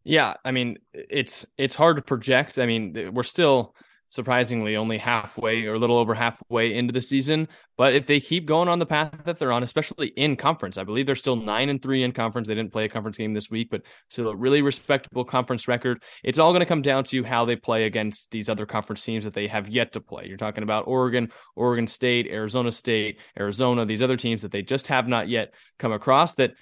[0.05, 0.35] Yeah.
[0.45, 2.59] I mean, it's, it's hard to project.
[2.59, 3.75] I mean, we're still,
[4.13, 7.49] surprisingly only halfway or a little over halfway into the season.
[7.79, 10.85] But if they keep going on the path that they're on, especially in conference, I
[10.85, 12.47] believe they're still nine and three in conference.
[12.47, 16.03] They didn't play a conference game this week, but still a really respectable conference record.
[16.23, 19.25] It's all going to come down to how they play against these other conference teams
[19.25, 20.27] that they have yet to play.
[20.27, 24.89] You're talking about Oregon, Oregon State, Arizona State, Arizona, these other teams that they just
[24.89, 26.53] have not yet come across that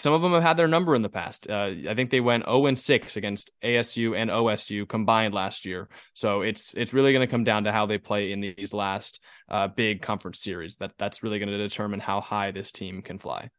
[0.00, 1.48] some of them have had their number in the past.
[1.48, 5.88] Uh, I think they went 0 and 6 against ASU and OSU combined last year.
[6.14, 9.20] So it's it's really going to come down to how they play in these last
[9.48, 10.76] uh, big conference series.
[10.76, 13.50] That that's really going to determine how high this team can fly.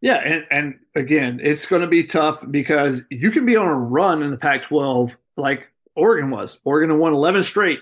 [0.00, 3.74] Yeah, and, and again, it's going to be tough because you can be on a
[3.74, 6.58] run in the Pac-12 like Oregon was.
[6.64, 7.80] Oregon won 11 straight,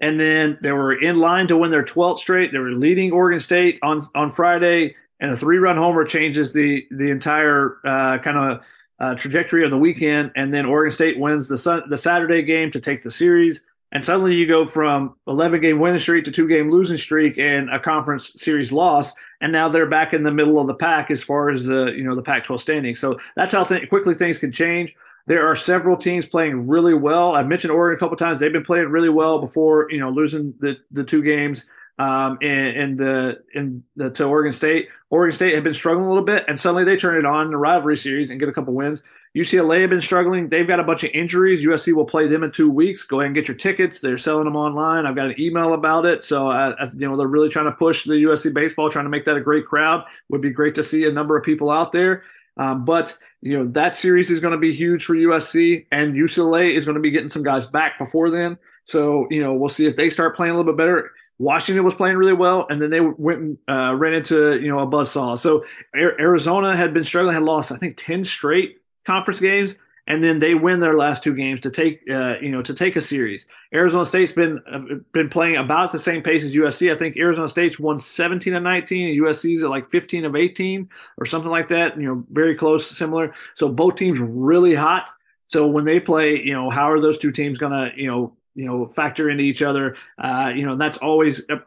[0.00, 2.52] and then they were in line to win their 12th straight.
[2.52, 6.84] They were leading Oregon State on on Friday and a three run homer changes the
[6.90, 8.60] the entire uh, kind of
[8.98, 10.32] uh, trajectory of the weekend.
[10.36, 13.62] And then Oregon State wins the the Saturday game to take the series.
[13.92, 17.70] And suddenly you go from 11 game winning streak to two game losing streak and
[17.70, 19.12] a conference series loss.
[19.40, 22.02] And now they're back in the middle of the pack as far as the you
[22.02, 22.94] know the Pac-12 standing.
[22.96, 24.94] So that's how th- quickly things can change.
[25.26, 27.36] There are several teams playing really well.
[27.36, 28.40] I've mentioned Oregon a couple times.
[28.40, 31.66] They've been playing really well before you know losing the the two games
[31.98, 34.88] um, in, in the in the to Oregon State.
[35.12, 37.50] Oregon State had been struggling a little bit, and suddenly they turn it on in
[37.52, 39.02] the rivalry series and get a couple wins.
[39.36, 40.48] UCLA have been struggling.
[40.48, 41.64] They've got a bunch of injuries.
[41.64, 43.04] USC will play them in two weeks.
[43.04, 44.00] Go ahead and get your tickets.
[44.00, 45.06] They're selling them online.
[45.06, 46.24] I've got an email about it.
[46.24, 49.24] So, uh, you know, they're really trying to push the USC baseball, trying to make
[49.26, 50.04] that a great crowd.
[50.30, 52.24] Would be great to see a number of people out there.
[52.56, 56.76] Um, but you know that series is going to be huge for USC, and UCLA
[56.76, 58.58] is going to be getting some guys back before then.
[58.84, 61.10] So you know we'll see if they start playing a little bit better.
[61.42, 64.78] Washington was playing really well, and then they went and uh, ran into you know
[64.78, 65.36] a buzzsaw.
[65.36, 65.64] So
[65.94, 69.74] Arizona had been struggling, had lost I think ten straight conference games,
[70.06, 72.94] and then they win their last two games to take uh, you know to take
[72.94, 73.46] a series.
[73.74, 76.92] Arizona State's been uh, been playing about the same pace as USC.
[76.92, 80.88] I think Arizona State's won 17 of 19, and USC's at like 15 of 18
[81.18, 82.00] or something like that.
[82.00, 83.34] You know, very close, similar.
[83.54, 85.10] So both teams really hot.
[85.48, 88.64] So when they play, you know, how are those two teams gonna you know you
[88.64, 89.96] know factor into each other.
[90.18, 91.62] Uh, you know, that's always a,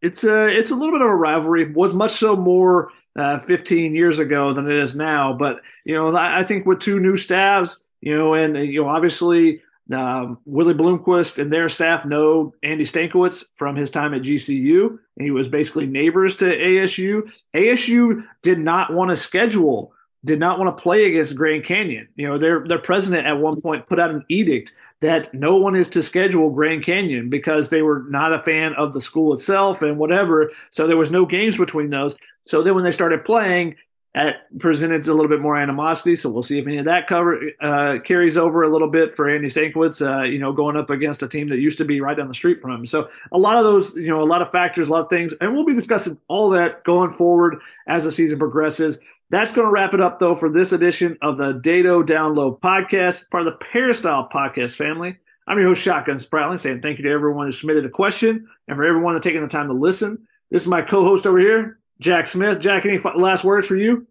[0.00, 1.72] it's a it's a little bit of a rivalry.
[1.72, 5.32] Was much so more uh, 15 years ago than it is now.
[5.32, 9.62] But you know, I, think with two new staffs, you know, and you know, obviously.
[9.92, 15.24] Um, Willie Bloomquist and their staff know Andy Stankiewicz from his time at GCU, and
[15.24, 17.28] he was basically neighbors to ASU.
[17.54, 19.92] ASU did not want to schedule,
[20.24, 22.08] did not want to play against Grand Canyon.
[22.14, 24.72] You know, their their president at one point put out an edict
[25.02, 28.94] that no one is to schedule Grand Canyon because they were not a fan of
[28.94, 30.52] the school itself and whatever.
[30.70, 32.16] So there was no games between those.
[32.46, 33.74] So then when they started playing,
[34.14, 36.16] that presented a little bit more animosity.
[36.16, 39.28] So we'll see if any of that cover uh, carries over a little bit for
[39.28, 42.16] Andy Stankiewicz, uh, you know, going up against a team that used to be right
[42.16, 42.86] down the street from him.
[42.86, 45.32] So a lot of those, you know, a lot of factors, a lot of things,
[45.40, 48.98] and we'll be discussing all that going forward as the season progresses.
[49.32, 53.30] That's going to wrap it up, though, for this edition of the Dedeaux Download Podcast,
[53.30, 55.16] part of the Peristyle Podcast family.
[55.48, 58.76] I'm your host, Shotgun Spratling, saying thank you to everyone who submitted a question and
[58.76, 60.28] for everyone taking the time to listen.
[60.50, 62.60] This is my co host over here, Jack Smith.
[62.60, 64.06] Jack, any last words for you?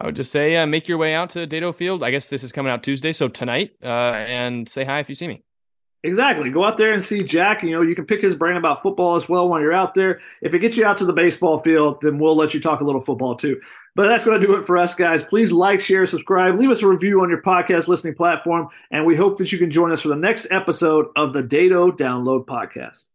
[0.00, 2.02] I would just say, uh, make your way out to Dedeaux Field.
[2.02, 5.14] I guess this is coming out Tuesday, so tonight, uh, and say hi if you
[5.14, 5.44] see me.
[6.04, 6.50] Exactly.
[6.50, 7.62] Go out there and see Jack.
[7.62, 10.20] You know, you can pick his brain about football as well when you're out there.
[10.42, 12.84] If it gets you out to the baseball field, then we'll let you talk a
[12.84, 13.58] little football too.
[13.96, 15.22] But that's going to do it for us, guys.
[15.22, 19.16] Please like, share, subscribe, leave us a review on your podcast listening platform, and we
[19.16, 23.06] hope that you can join us for the next episode of the Dedeaux Download Podcast.